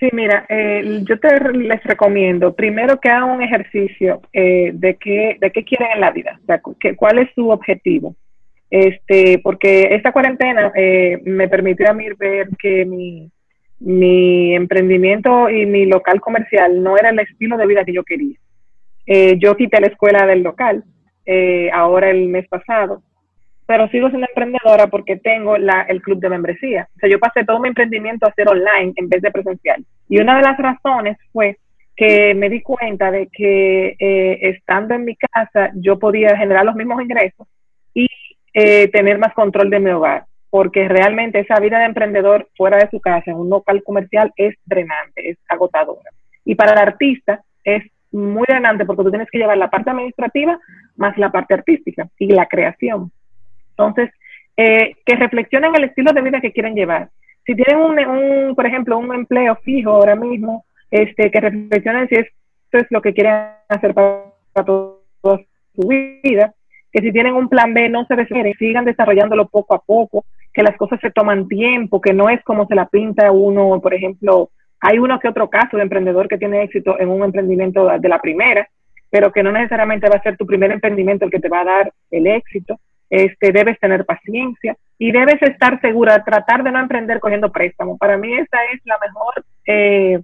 Sí, 0.00 0.08
mira, 0.12 0.46
eh, 0.48 1.02
yo 1.04 1.20
te 1.20 1.52
les 1.52 1.84
recomiendo 1.84 2.54
primero 2.54 2.98
que 2.98 3.10
hagan 3.10 3.30
un 3.30 3.42
ejercicio 3.42 4.22
eh, 4.32 4.70
de 4.72 4.96
qué 4.96 5.36
de 5.38 5.50
qué 5.52 5.62
quieren 5.62 5.90
en 5.92 6.00
la 6.00 6.10
vida, 6.10 6.40
o 6.42 6.46
sea, 6.46 6.60
cuál 6.96 7.18
es 7.18 7.28
su 7.34 7.50
objetivo. 7.50 8.16
Este, 8.70 9.40
porque 9.42 9.94
esta 9.94 10.12
cuarentena 10.12 10.72
eh, 10.74 11.20
me 11.24 11.48
permitió 11.48 11.90
a 11.90 11.92
mí 11.92 12.06
ver 12.18 12.48
que 12.58 12.86
mi, 12.86 13.30
mi 13.80 14.54
emprendimiento 14.54 15.50
y 15.50 15.66
mi 15.66 15.84
local 15.86 16.20
comercial 16.20 16.82
no 16.82 16.96
era 16.96 17.10
el 17.10 17.18
estilo 17.18 17.58
de 17.58 17.66
vida 17.66 17.84
que 17.84 17.92
yo 17.92 18.04
quería. 18.04 18.38
Eh, 19.06 19.36
yo 19.38 19.56
quité 19.56 19.80
la 19.80 19.88
escuela 19.88 20.24
del 20.24 20.42
local 20.42 20.84
eh, 21.26 21.70
ahora 21.72 22.10
el 22.10 22.28
mes 22.28 22.48
pasado, 22.48 23.02
pero 23.70 23.86
sigo 23.86 24.08
siendo 24.08 24.26
emprendedora 24.26 24.88
porque 24.88 25.14
tengo 25.14 25.56
la, 25.56 25.82
el 25.82 26.02
club 26.02 26.18
de 26.18 26.28
membresía. 26.28 26.88
O 26.96 26.98
sea, 26.98 27.08
yo 27.08 27.20
pasé 27.20 27.44
todo 27.44 27.60
mi 27.60 27.68
emprendimiento 27.68 28.26
a 28.26 28.30
hacer 28.30 28.48
online 28.48 28.92
en 28.96 29.08
vez 29.08 29.22
de 29.22 29.30
presencial. 29.30 29.84
Y 30.08 30.18
una 30.18 30.38
de 30.38 30.42
las 30.42 30.58
razones 30.58 31.16
fue 31.32 31.56
que 31.94 32.34
me 32.34 32.48
di 32.48 32.62
cuenta 32.62 33.12
de 33.12 33.28
que 33.28 33.94
eh, 33.96 34.38
estando 34.42 34.94
en 34.94 35.04
mi 35.04 35.14
casa 35.14 35.70
yo 35.76 36.00
podía 36.00 36.36
generar 36.36 36.64
los 36.64 36.74
mismos 36.74 37.00
ingresos 37.00 37.46
y 37.94 38.08
eh, 38.54 38.88
tener 38.88 39.18
más 39.18 39.34
control 39.34 39.70
de 39.70 39.78
mi 39.78 39.90
hogar, 39.92 40.24
porque 40.50 40.88
realmente 40.88 41.38
esa 41.38 41.60
vida 41.60 41.78
de 41.78 41.84
emprendedor 41.84 42.48
fuera 42.56 42.76
de 42.76 42.90
su 42.90 43.00
casa, 43.00 43.30
en 43.30 43.36
un 43.36 43.50
local 43.50 43.84
comercial, 43.84 44.32
es 44.34 44.56
drenante, 44.64 45.30
es 45.30 45.38
agotadora. 45.48 46.10
Y 46.44 46.56
para 46.56 46.72
el 46.72 46.78
artista 46.78 47.44
es 47.62 47.84
muy 48.10 48.46
drenante 48.48 48.84
porque 48.84 49.04
tú 49.04 49.10
tienes 49.10 49.30
que 49.30 49.38
llevar 49.38 49.58
la 49.58 49.70
parte 49.70 49.90
administrativa 49.90 50.58
más 50.96 51.16
la 51.16 51.30
parte 51.30 51.54
artística 51.54 52.08
y 52.18 52.26
la 52.32 52.46
creación. 52.46 53.12
Entonces, 53.80 54.10
eh, 54.56 54.96
que 55.06 55.16
reflexionen 55.16 55.74
el 55.74 55.84
estilo 55.84 56.12
de 56.12 56.20
vida 56.20 56.40
que 56.40 56.52
quieren 56.52 56.74
llevar. 56.74 57.08
Si 57.46 57.54
tienen 57.54 57.78
un, 57.78 57.98
un, 57.98 58.54
por 58.54 58.66
ejemplo, 58.66 58.98
un 58.98 59.14
empleo 59.14 59.56
fijo 59.56 59.90
ahora 59.90 60.14
mismo, 60.14 60.64
este, 60.90 61.30
que 61.30 61.40
reflexionen 61.40 62.08
si 62.08 62.16
esto 62.16 62.78
es 62.78 62.86
lo 62.90 63.00
que 63.00 63.14
quieren 63.14 63.34
hacer 63.68 63.94
para, 63.94 64.24
toda 64.64 65.40
su 65.74 65.88
vida, 65.88 66.52
que 66.92 67.00
si 67.00 67.12
tienen 67.12 67.34
un 67.34 67.48
plan 67.48 67.72
B 67.72 67.88
no 67.88 68.04
se 68.06 68.16
desesperen, 68.16 68.54
sigan 68.58 68.84
desarrollándolo 68.84 69.48
poco 69.48 69.74
a 69.74 69.80
poco, 69.80 70.24
que 70.52 70.62
las 70.62 70.76
cosas 70.76 70.98
se 71.00 71.10
toman 71.10 71.48
tiempo, 71.48 72.00
que 72.00 72.12
no 72.12 72.28
es 72.28 72.42
como 72.42 72.66
se 72.66 72.74
la 72.74 72.86
pinta 72.86 73.30
uno, 73.30 73.80
por 73.80 73.94
ejemplo, 73.94 74.50
hay 74.80 74.98
uno 74.98 75.18
que 75.20 75.28
otro 75.28 75.48
caso 75.48 75.76
de 75.76 75.84
emprendedor 75.84 76.28
que 76.28 76.38
tiene 76.38 76.62
éxito 76.62 76.98
en 76.98 77.08
un 77.08 77.22
emprendimiento 77.22 77.86
de 77.98 78.08
la 78.08 78.18
primera, 78.18 78.68
pero 79.10 79.30
que 79.32 79.42
no 79.42 79.52
necesariamente 79.52 80.08
va 80.08 80.16
a 80.16 80.22
ser 80.22 80.36
tu 80.36 80.46
primer 80.46 80.70
emprendimiento 80.70 81.24
el 81.24 81.30
que 81.30 81.40
te 81.40 81.48
va 81.48 81.60
a 81.60 81.64
dar 81.64 81.92
el 82.10 82.26
éxito. 82.26 82.78
Este, 83.10 83.50
debes 83.50 83.78
tener 83.80 84.06
paciencia 84.06 84.76
y 84.96 85.10
debes 85.10 85.42
estar 85.42 85.80
segura, 85.80 86.24
tratar 86.24 86.62
de 86.62 86.70
no 86.70 86.78
emprender 86.78 87.18
cogiendo 87.20 87.50
préstamo. 87.50 87.98
Para 87.98 88.16
mí 88.16 88.32
esa 88.32 88.58
es 88.72 88.80
la 88.84 88.98
mejor 88.98 89.44
eh, 89.66 90.20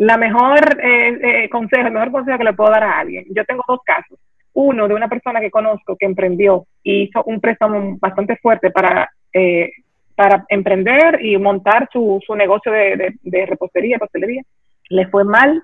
la 0.00 0.16
mejor 0.16 0.80
eh, 0.82 1.18
eh, 1.22 1.48
consejo, 1.50 1.86
el 1.86 1.92
mejor 1.92 2.10
consejo 2.10 2.38
que 2.38 2.44
le 2.44 2.54
puedo 2.54 2.70
dar 2.70 2.84
a 2.84 3.00
alguien. 3.00 3.26
Yo 3.36 3.44
tengo 3.44 3.62
dos 3.68 3.80
casos. 3.84 4.18
Uno 4.54 4.88
de 4.88 4.94
una 4.94 5.08
persona 5.08 5.40
que 5.40 5.50
conozco 5.50 5.94
que 5.94 6.06
emprendió 6.06 6.64
y 6.82 7.02
hizo 7.02 7.22
un 7.24 7.38
préstamo 7.38 7.98
bastante 8.00 8.36
fuerte 8.36 8.70
para, 8.70 9.10
eh, 9.30 9.70
para 10.16 10.46
emprender 10.48 11.22
y 11.22 11.36
montar 11.36 11.86
su, 11.92 12.18
su 12.26 12.34
negocio 12.34 12.72
de, 12.72 13.14
de, 13.20 13.44
repostería, 13.44 13.98
pastelería. 13.98 14.42
Le 14.88 15.06
fue 15.08 15.24
mal 15.24 15.62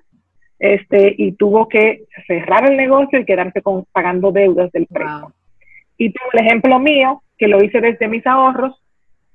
este, 0.59 1.15
y 1.17 1.33
tuvo 1.33 1.67
que 1.67 2.05
cerrar 2.27 2.71
el 2.71 2.77
negocio 2.77 3.19
y 3.19 3.25
quedarse 3.25 3.63
con, 3.63 3.87
pagando 3.91 4.33
deudas 4.33 4.71
del 4.71 4.87
préstamo. 4.87 5.33
Y 5.99 6.13
tengo 6.13 6.31
el 6.33 6.47
ejemplo 6.47 6.79
mío, 6.79 7.23
que 7.39 7.49
lo 7.49 7.63
hice 7.63 7.81
desde 7.81 8.09
mis 8.09 8.27
ahorros, 8.27 8.81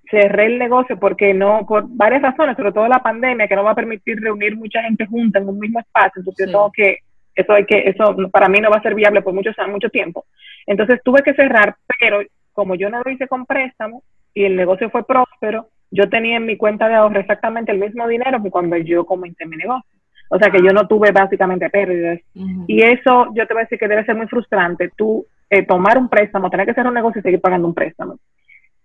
cerré 0.09 0.47
el 0.47 0.59
negocio 0.59 0.99
porque 0.99 1.33
no, 1.33 1.65
por 1.65 1.85
varias 1.87 2.21
razones, 2.21 2.57
sobre 2.57 2.73
todo 2.73 2.87
la 2.87 3.01
pandemia, 3.01 3.47
que 3.47 3.55
no 3.55 3.63
va 3.63 3.71
a 3.71 3.75
permitir 3.75 4.19
reunir 4.19 4.55
mucha 4.55 4.81
gente 4.83 5.05
junta 5.05 5.39
en 5.39 5.47
un 5.47 5.57
mismo 5.57 5.79
espacio, 5.79 6.19
entonces 6.19 6.47
tengo 6.47 6.71
que, 6.71 6.97
eso 7.33 7.53
hay 7.53 7.65
que, 7.65 7.83
eso 7.87 8.15
para 8.31 8.49
mí 8.49 8.59
no 8.59 8.69
va 8.69 8.77
a 8.77 8.81
ser 8.81 8.93
viable 8.93 9.21
por 9.21 9.33
muchos 9.33 9.55
mucho 9.69 9.89
tiempo. 9.89 10.25
Entonces 10.67 10.99
tuve 11.03 11.23
que 11.23 11.33
cerrar, 11.33 11.75
pero 11.99 12.21
como 12.51 12.75
yo 12.75 12.89
no 12.89 13.01
lo 13.03 13.09
hice 13.09 13.27
con 13.27 13.45
préstamo 13.45 14.03
y 14.33 14.43
el 14.43 14.55
negocio 14.55 14.89
fue 14.89 15.05
próspero, 15.05 15.67
yo 15.89 16.09
tenía 16.09 16.37
en 16.37 16.45
mi 16.45 16.57
cuenta 16.57 16.87
de 16.87 16.95
ahorro 16.95 17.19
exactamente 17.19 17.71
el 17.71 17.79
mismo 17.79 18.07
dinero 18.07 18.41
que 18.41 18.49
cuando 18.49 18.77
yo 18.77 19.05
comencé 19.05 19.45
mi 19.45 19.57
negocio. 19.57 19.89
O 20.29 20.39
sea 20.39 20.49
que 20.49 20.63
yo 20.63 20.71
no 20.71 20.87
tuve 20.87 21.11
básicamente 21.11 21.69
pérdidas. 21.69 22.21
Y 22.65 22.81
eso 22.81 23.27
yo 23.35 23.45
te 23.45 23.53
voy 23.53 23.61
a 23.61 23.65
decir 23.65 23.77
que 23.77 23.89
debe 23.89 24.05
ser 24.05 24.15
muy 24.15 24.27
frustrante. 24.27 24.89
Tú 24.95 25.25
eh, 25.51 25.63
tomar 25.63 25.99
un 25.99 26.09
préstamo, 26.09 26.49
tener 26.49 26.65
que 26.65 26.71
hacer 26.71 26.87
un 26.87 26.95
negocio 26.95 27.19
y 27.19 27.21
seguir 27.21 27.41
pagando 27.41 27.67
un 27.67 27.75
préstamo 27.75 28.17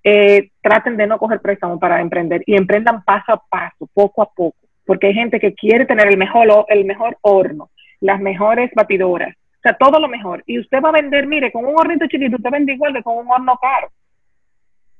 eh, 0.08 0.50
traten 0.62 0.96
de 0.96 1.04
no 1.08 1.18
coger 1.18 1.40
préstamo 1.40 1.80
para 1.80 2.00
emprender 2.00 2.40
y 2.46 2.54
emprendan 2.54 3.02
paso 3.02 3.32
a 3.32 3.42
paso, 3.50 3.88
poco 3.92 4.22
a 4.22 4.30
poco, 4.32 4.56
porque 4.84 5.08
hay 5.08 5.14
gente 5.14 5.40
que 5.40 5.52
quiere 5.52 5.84
tener 5.84 6.06
el 6.06 6.16
mejor, 6.16 6.46
el 6.68 6.84
mejor 6.84 7.18
horno, 7.22 7.70
las 8.00 8.20
mejores 8.20 8.70
batidoras, 8.72 9.34
o 9.34 9.60
sea, 9.62 9.76
todo 9.76 9.98
lo 9.98 10.06
mejor. 10.06 10.44
Y 10.46 10.60
usted 10.60 10.80
va 10.80 10.90
a 10.90 11.00
vender, 11.00 11.26
mire, 11.26 11.50
con 11.50 11.64
un 11.64 11.74
hornito 11.76 12.06
chiquito, 12.06 12.36
usted 12.36 12.50
vende 12.50 12.74
igual 12.74 12.94
que 12.94 13.02
con 13.02 13.18
un 13.18 13.28
horno 13.28 13.58
caro. 13.60 13.88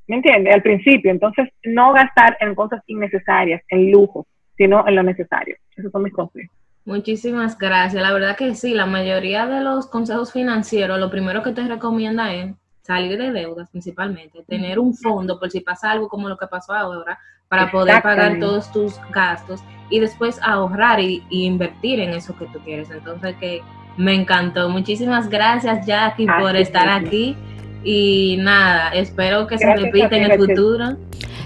¿Me 0.09 0.17
entiende? 0.17 0.51
Al 0.51 0.63
principio. 0.63 1.13
Entonces, 1.13 1.51
no 1.63 1.93
gastar 1.93 2.37
en 2.41 2.57
cosas 2.57 2.83
innecesarias, 2.89 3.63
en 3.69 3.93
lujo, 3.93 4.27
sino 4.57 4.87
en 4.89 4.97
lo 4.97 5.05
necesario. 5.05 5.57
Esos 5.77 5.93
son 5.93 6.03
mis 6.03 6.13
consejos. 6.13 6.57
Muchísimas 6.87 7.59
gracias. 7.59 8.01
La 8.01 8.13
verdad 8.13 8.37
que 8.37 8.55
sí, 8.55 8.73
la 8.73 8.87
mayoría 8.87 9.47
de 9.47 9.61
los 9.61 9.89
consejos 9.89 10.33
financieros, 10.33 11.01
lo 11.01 11.11
primero 11.11 11.43
que 11.43 11.51
te 11.51 11.67
recomienda 11.67 12.33
es 12.33 12.55
salir 12.83 13.19
de 13.19 13.33
deudas 13.33 13.69
principalmente, 13.71 14.45
tener 14.47 14.79
un 14.79 14.95
fondo 14.95 15.41
por 15.41 15.51
si 15.51 15.61
pasa 15.61 15.91
algo 15.91 16.09
como 16.09 16.29
lo 16.29 16.39
que 16.39 16.47
pasó 16.47 16.73
ahora, 16.73 17.19
para 17.49 17.73
poder 17.73 18.01
pagar 18.03 18.39
todos 18.39 18.71
tus 18.71 18.95
gastos 19.11 19.61
y 19.91 19.99
después 19.99 20.39
ahorrar 20.43 21.01
y, 21.01 21.25
invertir 21.31 21.99
en 21.99 22.11
eso 22.11 22.37
que 22.37 22.47
tú 22.47 22.61
quieres. 22.61 22.89
Entonces, 22.91 23.35
que 23.37 23.63
me 23.97 24.15
encantó. 24.15 24.69
Muchísimas 24.69 25.29
gracias, 25.29 25.85
Jackie, 25.87 26.27
por 26.39 26.55
estar 26.55 26.89
aquí. 26.89 27.37
Y 27.83 28.37
nada, 28.39 28.91
espero 28.91 29.49
que 29.49 29.59
se 29.59 29.75
repita 29.75 30.17
en 30.17 30.31
el 30.31 30.39
futuro. 30.39 30.97